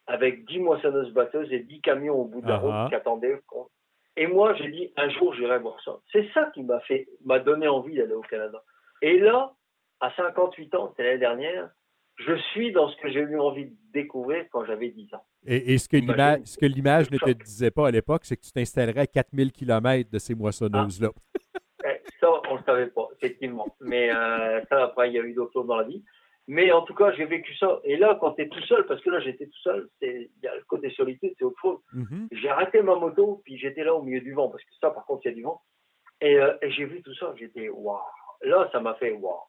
avec 0.07 0.45
10 0.47 0.61
moissonneuses 0.61 1.13
batteuses 1.13 1.53
et 1.53 1.61
10 1.61 1.81
camions 1.81 2.15
au 2.15 2.25
bout 2.25 2.41
de 2.41 2.49
la 2.49 2.57
Ah 2.57 2.61
ah. 2.63 2.83
route 2.83 2.89
qui 2.91 2.95
attendaient. 2.95 3.41
Et 4.17 4.27
moi, 4.27 4.55
j'ai 4.55 4.69
dit, 4.69 4.93
un 4.97 5.09
jour, 5.11 5.35
j'irai 5.35 5.59
voir 5.59 5.81
ça. 5.83 5.99
C'est 6.13 6.29
ça 6.33 6.51
qui 6.55 6.63
m'a 6.63 6.81
fait, 6.81 7.09
m'a 7.25 7.39
donné 7.39 7.67
envie 7.67 7.97
d'aller 7.97 8.15
au 8.15 8.21
Canada. 8.21 8.63
Et 9.03 9.19
là, 9.19 9.53
à 10.01 10.13
58 10.15 10.75
ans, 10.75 10.89
c'était 10.91 11.05
l'année 11.05 11.19
dernière, 11.19 11.71
je 12.17 12.35
suis 12.53 12.73
dans 12.73 12.89
ce 12.89 12.97
que 12.97 13.11
j'ai 13.11 13.21
eu 13.21 13.39
envie 13.39 13.67
de 13.67 13.75
découvrir 13.93 14.45
quand 14.51 14.65
j'avais 14.65 14.89
10 14.91 15.15
ans. 15.15 15.25
Et, 15.47 15.75
et 15.75 15.79
ce 15.79 15.89
que 15.89 15.97
l'image, 16.67 17.11
ne 17.11 17.19
te 17.19 17.31
disait 17.31 17.71
pas 17.71 17.89
à 17.89 17.91
l'époque, 17.91 18.23
c'est 18.25 18.37
que 18.37 18.43
tu 18.43 18.53
t'installerais 18.53 19.01
à 19.01 19.07
4000 19.07 19.53
km 19.53 20.11
de 20.11 20.19
ces 20.19 20.35
moissonneuses-là. 20.35 21.11
Eh, 21.85 22.01
Ça, 22.21 22.31
on 22.49 22.55
ne 22.55 22.59
le 22.59 22.65
savait 22.65 22.87
pas, 22.87 23.09
effectivement. 23.17 23.67
Mais 23.81 24.11
euh, 24.15 24.63
ça, 24.71 24.85
après, 24.85 25.11
il 25.11 25.15
y 25.15 25.19
a 25.19 25.23
eu 25.23 25.35
d'autres 25.35 25.53
choses 25.53 25.67
dans 25.67 25.77
la 25.77 25.85
vie. 25.85 26.03
Mais 26.47 26.71
en 26.73 26.83
tout 26.83 26.95
cas, 26.95 27.11
j'ai 27.13 27.25
vécu 27.25 27.55
ça. 27.57 27.81
Et 27.85 27.97
là, 27.97 28.17
quand 28.21 28.33
tu 28.33 28.43
es 28.43 28.49
tout 28.49 28.61
seul, 28.63 28.85
parce 28.87 29.01
que 29.03 29.09
là, 29.11 29.19
j'étais 29.21 29.47
tout 29.47 29.61
seul, 29.63 29.89
c'est- 30.01 30.31
il 30.37 30.45
y 30.45 30.47
a 30.47 30.55
le 30.55 30.63
côté 30.65 30.91
solitude, 30.91 31.33
c'est 31.39 31.45
autre 31.45 31.61
chose. 31.61 31.79
Mhm. 31.95 32.29
J'ai 32.33 32.49
arrêté 32.51 32.83
ma 32.83 32.95
moto, 32.97 33.41
puis 33.45 33.57
j'étais 33.59 33.83
là 33.83 33.95
au 33.95 34.03
milieu 34.03 34.21
du 34.21 34.33
vent, 34.35 34.49
parce 34.51 34.63
que 34.63 34.71
ça, 34.81 34.91
par 34.91 35.05
contre, 35.07 35.23
il 35.25 35.29
y 35.29 35.33
a 35.33 35.35
du 35.35 35.43
vent. 35.43 35.63
Et, 36.21 36.37
euh, 36.39 36.53
et 36.63 36.71
j'ai 36.71 36.85
vu 36.85 37.03
tout 37.03 37.15
ça, 37.15 37.35
j'étais 37.39 37.69
waouh. 37.71 37.99
Là, 38.43 38.69
ça 38.73 38.81
m'a 38.81 38.95
fait 38.95 39.13
waouh. 39.13 39.41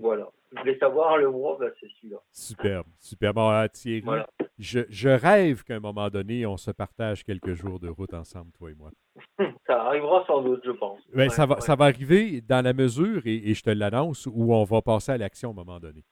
Voilà. 0.00 0.28
Je 0.54 0.60
voulais 0.60 0.78
savoir 0.78 1.18
le 1.18 1.26
waouh, 1.28 1.58
ben, 1.58 1.70
c'est 1.80 1.88
celui-là. 2.00 2.18
Superbe, 2.32 2.86
superbe. 3.00 3.34
Bon, 3.36 3.50
euh, 3.50 3.66
Thierry, 3.68 4.00
Voilà. 4.00 4.26
je, 4.58 4.80
je 4.88 5.08
rêve 5.08 5.62
qu'à 5.64 5.74
un 5.74 5.80
moment 5.80 6.08
donné, 6.08 6.46
on 6.46 6.56
se 6.56 6.70
partage 6.70 7.22
quelques 7.24 7.52
jours 7.54 7.78
de 7.80 7.88
route 7.88 8.14
ensemble, 8.14 8.50
toi 8.52 8.70
et 8.70 8.74
moi. 8.74 8.90
Ça 9.66 9.82
arrivera 9.82 10.24
sans 10.26 10.40
doute, 10.42 10.62
je 10.64 10.70
pense. 10.70 11.00
Ben, 11.12 11.24
Ouais, 11.24 11.28
ça, 11.28 11.44
va, 11.46 11.56
ouais. 11.56 11.60
ça 11.60 11.74
va 11.74 11.86
arriver 11.86 12.40
dans 12.40 12.64
la 12.64 12.72
mesure, 12.72 13.22
et, 13.26 13.50
et 13.50 13.54
je 13.54 13.62
te 13.62 13.70
l'annonce, 13.70 14.26
où 14.26 14.54
on 14.54 14.64
va 14.64 14.80
passer 14.80 15.12
à 15.12 15.18
l'action 15.18 15.50
à 15.50 15.52
un 15.52 15.54
moment 15.56 15.80
donné. 15.80 16.04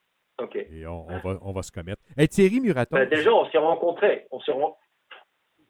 OK. 0.42 0.56
Et 0.56 0.86
on, 0.86 1.06
on 1.08 1.18
va, 1.20 1.38
on 1.40 1.52
va 1.52 1.62
se 1.62 1.72
commettre. 1.72 2.02
Hey, 2.18 2.28
Thierry 2.28 2.60
Muraton. 2.60 2.94
Ben, 2.96 3.08
déjà, 3.08 3.32
on 3.32 3.48
s'est 3.50 3.56
rencontrés. 3.58 4.26
On 4.30 4.40
s'est 4.40 4.52
ren- 4.52 4.76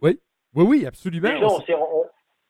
Oui, 0.02 0.18
oui, 0.55 0.87
absolument. 0.87 1.29
déjà, 1.29 1.46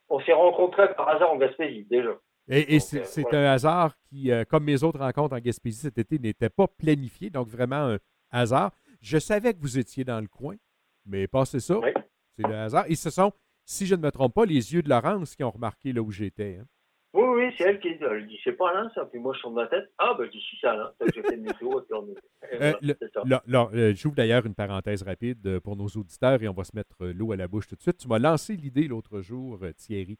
on 0.08 0.20
s'est 0.20 0.32
rencontrés 0.32 0.94
par 0.94 1.08
hasard 1.08 1.32
en 1.32 1.36
Gaspésie, 1.36 1.84
déjà. 1.90 2.12
Et, 2.48 2.78
c'est 2.78 3.00
euh, 3.00 3.04
c'est 3.04 3.34
un 3.34 3.44
hasard 3.44 3.96
qui, 4.08 4.30
euh, 4.30 4.44
comme 4.44 4.64
mes 4.64 4.82
autres 4.84 5.00
rencontres 5.00 5.34
en 5.34 5.40
Gaspésie 5.40 5.80
cet 5.80 5.98
été, 5.98 6.18
n'était 6.18 6.48
pas 6.50 6.68
planifié, 6.68 7.28
donc 7.30 7.48
vraiment 7.48 7.94
un 7.94 7.98
hasard. 8.30 8.70
Je 9.00 9.18
savais 9.18 9.52
que 9.54 9.60
vous 9.60 9.78
étiez 9.78 10.04
dans 10.04 10.20
le 10.20 10.28
coin, 10.28 10.54
mais 11.04 11.26
passez 11.26 11.60
ça, 11.60 11.78
Oui. 11.78 11.90
c'est 12.38 12.46
le 12.46 12.54
hasard. 12.54 12.84
Et 12.88 12.94
ce 12.94 13.10
sont, 13.10 13.32
si 13.64 13.86
je 13.86 13.94
ne 13.96 14.00
me 14.02 14.10
trompe 14.12 14.34
pas, 14.34 14.44
les 14.44 14.72
yeux 14.74 14.82
de 14.82 14.88
Laurence 14.88 15.34
qui 15.34 15.42
ont 15.44 15.50
remarqué 15.50 15.92
là 15.92 16.02
où 16.02 16.10
j'étais. 16.10 16.58
hein. 16.60 16.66
Oui, 17.14 17.24
oui, 17.34 17.54
c'est 17.56 17.64
elle 17.64 17.80
qui 17.80 17.88
elle 17.88 18.26
dit, 18.26 18.38
c'est 18.44 18.52
pas 18.52 18.70
Alain, 18.70 18.90
ça. 18.94 19.06
Puis 19.06 19.18
moi, 19.18 19.32
je 19.32 19.38
suis 19.38 19.48
dans 19.48 19.54
ma 19.54 19.66
tête. 19.68 19.90
Ah, 19.96 20.14
ben, 20.18 20.26
je 20.26 20.32
dis, 20.32 20.40
si, 20.50 20.56
c'est 20.60 20.66
Alain. 20.66 20.92
Donc, 21.00 21.08
j'ai 21.14 21.22
fait 21.22 21.34
une 21.36 21.46
et 21.48 21.52
puis 21.54 21.66
on 21.66 22.06
est. 22.08 22.60
Euh, 22.62 22.72
c'est 22.82 23.12
ça. 23.14 23.22
Là, 23.24 23.42
là, 23.46 23.70
euh, 23.72 23.94
J'ouvre 23.94 24.14
d'ailleurs 24.16 24.44
une 24.44 24.54
parenthèse 24.54 25.02
rapide 25.02 25.44
euh, 25.46 25.58
pour 25.60 25.76
nos 25.76 25.86
auditeurs 25.86 26.42
et 26.42 26.46
on 26.48 26.52
va 26.52 26.64
se 26.64 26.76
mettre 26.76 26.94
euh, 27.00 27.12
l'eau 27.14 27.32
à 27.32 27.36
la 27.36 27.48
bouche 27.48 27.66
tout 27.68 27.74
de 27.74 27.80
suite. 27.80 27.96
Tu 27.96 28.06
m'as 28.08 28.18
lancé 28.18 28.54
l'idée 28.54 28.86
l'autre 28.86 29.22
jour, 29.22 29.58
euh, 29.62 29.72
Thierry, 29.72 30.18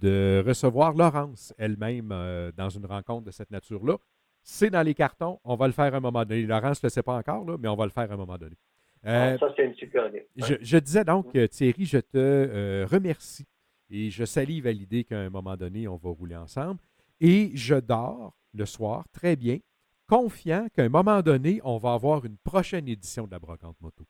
de 0.00 0.42
recevoir 0.46 0.92
Laurence 0.94 1.52
elle-même 1.58 2.10
euh, 2.12 2.50
dans 2.56 2.68
une 2.68 2.86
rencontre 2.86 3.24
de 3.26 3.30
cette 3.30 3.50
nature-là. 3.50 3.96
C'est 4.42 4.70
dans 4.70 4.82
les 4.82 4.94
cartons. 4.94 5.38
On 5.44 5.54
va 5.54 5.66
le 5.66 5.72
faire 5.72 5.94
à 5.94 5.96
un 5.96 6.00
moment 6.00 6.24
donné. 6.24 6.42
Laurence 6.42 6.82
ne 6.82 6.86
le 6.88 6.90
sait 6.90 7.02
pas 7.02 7.14
encore, 7.16 7.44
là, 7.44 7.56
mais 7.58 7.68
on 7.68 7.76
va 7.76 7.84
le 7.84 7.90
faire 7.90 8.10
à 8.10 8.14
un 8.14 8.16
moment 8.16 8.36
donné. 8.38 8.56
Euh, 9.06 9.34
Ah, 9.34 9.38
ça, 9.38 9.52
c'est 9.56 9.64
une 9.66 9.74
super 9.74 10.08
idée. 10.08 10.26
Ouais. 10.36 10.46
je, 10.48 10.54
je 10.60 10.78
disais 10.78 11.04
donc, 11.04 11.34
euh, 11.36 11.46
Thierry, 11.46 11.84
je 11.86 11.98
te 11.98 12.16
euh, 12.18 12.86
remercie 12.90 13.46
et 13.90 14.10
je 14.10 14.24
salive 14.24 14.66
à 14.66 14.72
l'idée 14.72 15.04
qu'à 15.04 15.18
un 15.18 15.30
moment 15.30 15.56
donné, 15.56 15.86
on 15.86 15.96
va 15.96 16.10
rouler 16.10 16.36
ensemble. 16.36 16.80
Et 17.20 17.50
je 17.54 17.74
dors 17.76 18.34
le 18.54 18.66
soir 18.66 19.04
très 19.12 19.36
bien, 19.36 19.58
confiant 20.08 20.66
qu'à 20.74 20.82
un 20.82 20.88
moment 20.88 21.22
donné, 21.22 21.60
on 21.64 21.78
va 21.78 21.92
avoir 21.94 22.24
une 22.24 22.36
prochaine 22.38 22.88
édition 22.88 23.26
de 23.26 23.30
la 23.32 23.38
Brocante 23.38 23.80
Moto. 23.80 24.04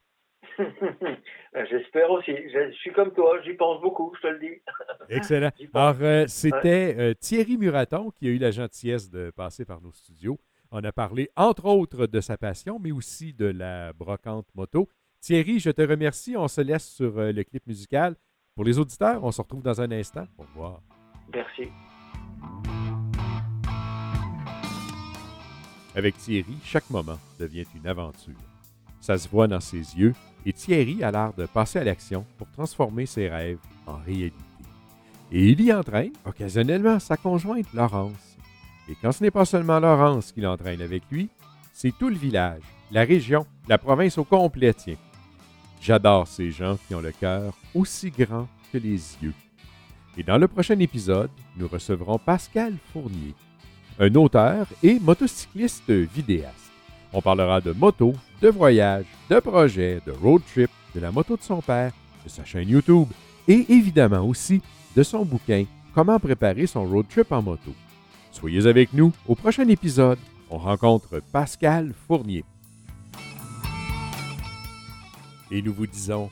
J'espère 1.70 2.10
aussi. 2.10 2.32
Je, 2.32 2.72
suis 2.72 2.92
comme 2.92 3.12
toi, 3.12 3.40
j'y 3.44 3.54
pense 3.54 3.80
beaucoup, 3.80 4.12
je 4.16 4.22
te 4.22 4.26
le 4.28 4.38
dis. 4.38 4.62
Excellent. 5.08 5.50
Alors, 5.74 5.96
euh, 6.00 6.26
c'était 6.26 6.94
euh, 6.98 7.14
Thierry 7.14 7.56
Muraton 7.56 8.10
qui 8.10 8.28
a 8.28 8.30
eu 8.30 8.38
la 8.38 8.50
gentillesse 8.50 9.10
de 9.10 9.30
passer 9.30 9.64
par 9.64 9.80
nos 9.80 9.92
studios. 9.92 10.38
On 10.70 10.82
a 10.84 10.92
parlé, 10.92 11.30
entre 11.36 11.66
autres, 11.66 12.06
de 12.06 12.20
sa 12.20 12.36
passion, 12.38 12.78
mais 12.78 12.92
aussi 12.92 13.34
de 13.34 13.46
la 13.46 13.92
brocante 13.92 14.46
moto. 14.54 14.88
Thierry, 15.20 15.58
je 15.58 15.70
te 15.70 15.82
remercie. 15.82 16.36
On 16.36 16.48
se 16.48 16.60
laisse 16.60 16.88
sur 16.88 17.18
euh, 17.18 17.32
le 17.32 17.44
clip 17.44 17.66
musical. 17.66 18.16
Pour 18.54 18.64
les 18.64 18.78
auditeurs, 18.78 19.22
on 19.24 19.30
se 19.30 19.40
retrouve 19.40 19.62
dans 19.62 19.80
un 19.80 19.90
instant. 19.92 20.26
Au 20.38 20.42
revoir. 20.42 20.80
Merci. 21.32 21.68
Avec 25.94 26.16
Thierry, 26.16 26.56
chaque 26.64 26.88
moment 26.90 27.18
devient 27.38 27.66
une 27.74 27.86
aventure. 27.86 28.51
Ça 29.02 29.18
se 29.18 29.28
voit 29.28 29.48
dans 29.48 29.60
ses 29.60 29.98
yeux 29.98 30.14
et 30.46 30.52
Thierry 30.52 31.02
a 31.02 31.10
l'air 31.10 31.32
de 31.36 31.44
passer 31.46 31.80
à 31.80 31.84
l'action 31.84 32.24
pour 32.38 32.48
transformer 32.52 33.04
ses 33.04 33.28
rêves 33.28 33.58
en 33.86 33.96
réalité. 33.96 34.36
Et 35.32 35.48
il 35.48 35.60
y 35.60 35.72
entraîne 35.72 36.12
occasionnellement 36.24 37.00
sa 37.00 37.16
conjointe 37.16 37.72
Laurence. 37.74 38.36
Et 38.88 38.94
quand 39.02 39.10
ce 39.10 39.24
n'est 39.24 39.32
pas 39.32 39.44
seulement 39.44 39.80
Laurence 39.80 40.30
qui 40.30 40.40
l'entraîne 40.40 40.80
avec 40.80 41.02
lui, 41.10 41.28
c'est 41.72 41.92
tout 41.98 42.08
le 42.08 42.14
village, 42.14 42.62
la 42.92 43.02
région, 43.02 43.44
la 43.68 43.76
province 43.76 44.18
au 44.18 44.24
complet. 44.24 44.72
J'adore 45.80 46.28
ces 46.28 46.52
gens 46.52 46.78
qui 46.86 46.94
ont 46.94 47.00
le 47.00 47.10
cœur 47.10 47.54
aussi 47.74 48.10
grand 48.10 48.46
que 48.72 48.78
les 48.78 49.16
yeux. 49.20 49.34
Et 50.16 50.22
dans 50.22 50.38
le 50.38 50.46
prochain 50.46 50.78
épisode, 50.78 51.30
nous 51.56 51.66
recevrons 51.66 52.18
Pascal 52.18 52.74
Fournier, 52.92 53.34
un 53.98 54.14
auteur 54.14 54.66
et 54.80 55.00
motocycliste 55.00 55.90
vidéaste. 55.90 56.61
On 57.12 57.20
parlera 57.20 57.60
de 57.60 57.72
moto, 57.72 58.14
de 58.40 58.48
voyage, 58.48 59.04
de 59.28 59.38
projets, 59.40 60.00
de 60.06 60.12
road 60.12 60.42
trip, 60.52 60.70
de 60.94 61.00
la 61.00 61.10
moto 61.10 61.36
de 61.36 61.42
son 61.42 61.60
père, 61.60 61.92
de 62.24 62.28
sa 62.28 62.44
chaîne 62.44 62.68
YouTube 62.68 63.08
et 63.48 63.66
évidemment 63.68 64.26
aussi 64.26 64.62
de 64.96 65.02
son 65.02 65.24
bouquin 65.24 65.64
Comment 65.94 66.18
préparer 66.18 66.66
son 66.66 66.86
road 66.86 67.06
trip 67.06 67.32
en 67.32 67.42
moto. 67.42 67.70
Soyez 68.30 68.66
avec 68.66 68.94
nous 68.94 69.12
au 69.28 69.34
prochain 69.34 69.68
épisode. 69.68 70.18
On 70.48 70.56
rencontre 70.56 71.20
Pascal 71.32 71.92
Fournier. 72.06 72.44
Et 75.50 75.60
nous 75.60 75.74
vous 75.74 75.86
disons 75.86 76.30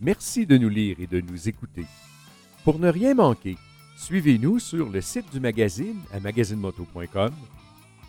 merci 0.00 0.44
de 0.44 0.58
nous 0.58 0.68
lire 0.68 0.96
et 0.98 1.06
de 1.06 1.20
nous 1.20 1.48
écouter. 1.48 1.84
Pour 2.64 2.80
ne 2.80 2.88
rien 2.88 3.14
manquer, 3.14 3.56
suivez-nous 3.96 4.58
sur 4.58 4.88
le 4.88 5.00
site 5.00 5.32
du 5.32 5.38
magazine 5.38 6.00
à 6.12 6.18
magazinemoto.com, 6.18 7.30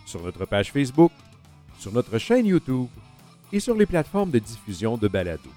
sur 0.08 0.24
notre 0.24 0.46
page 0.46 0.72
Facebook, 0.72 1.12
sur 1.80 1.92
notre 1.92 2.18
chaîne 2.18 2.46
YouTube 2.46 2.88
et 3.52 3.60
sur 3.60 3.76
les 3.76 3.86
plateformes 3.86 4.32
de 4.32 4.40
diffusion 4.40 4.98
de 4.98 5.08
balados. 5.08 5.50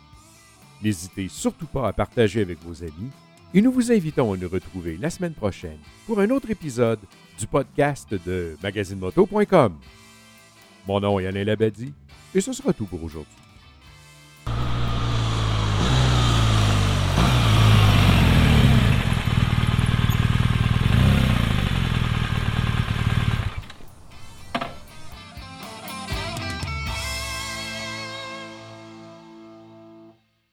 N'hésitez 0.82 1.28
surtout 1.28 1.66
pas 1.66 1.88
à 1.88 1.92
partager 1.92 2.40
avec 2.40 2.62
vos 2.62 2.82
amis 2.82 3.10
et 3.52 3.60
nous 3.60 3.72
vous 3.72 3.92
invitons 3.92 4.32
à 4.32 4.36
nous 4.36 4.48
retrouver 4.48 4.96
la 4.96 5.10
semaine 5.10 5.34
prochaine 5.34 5.78
pour 6.06 6.20
un 6.20 6.30
autre 6.30 6.50
épisode 6.50 7.00
du 7.38 7.46
podcast 7.46 8.14
de 8.26 8.56
magazinemoto.com. 8.62 9.76
Mon 10.86 11.00
nom 11.00 11.18
est 11.18 11.26
Alain 11.26 11.44
Labadie 11.44 11.92
et 12.34 12.40
ce 12.40 12.52
sera 12.52 12.72
tout 12.72 12.86
pour 12.86 13.02
aujourd'hui. 13.02 13.49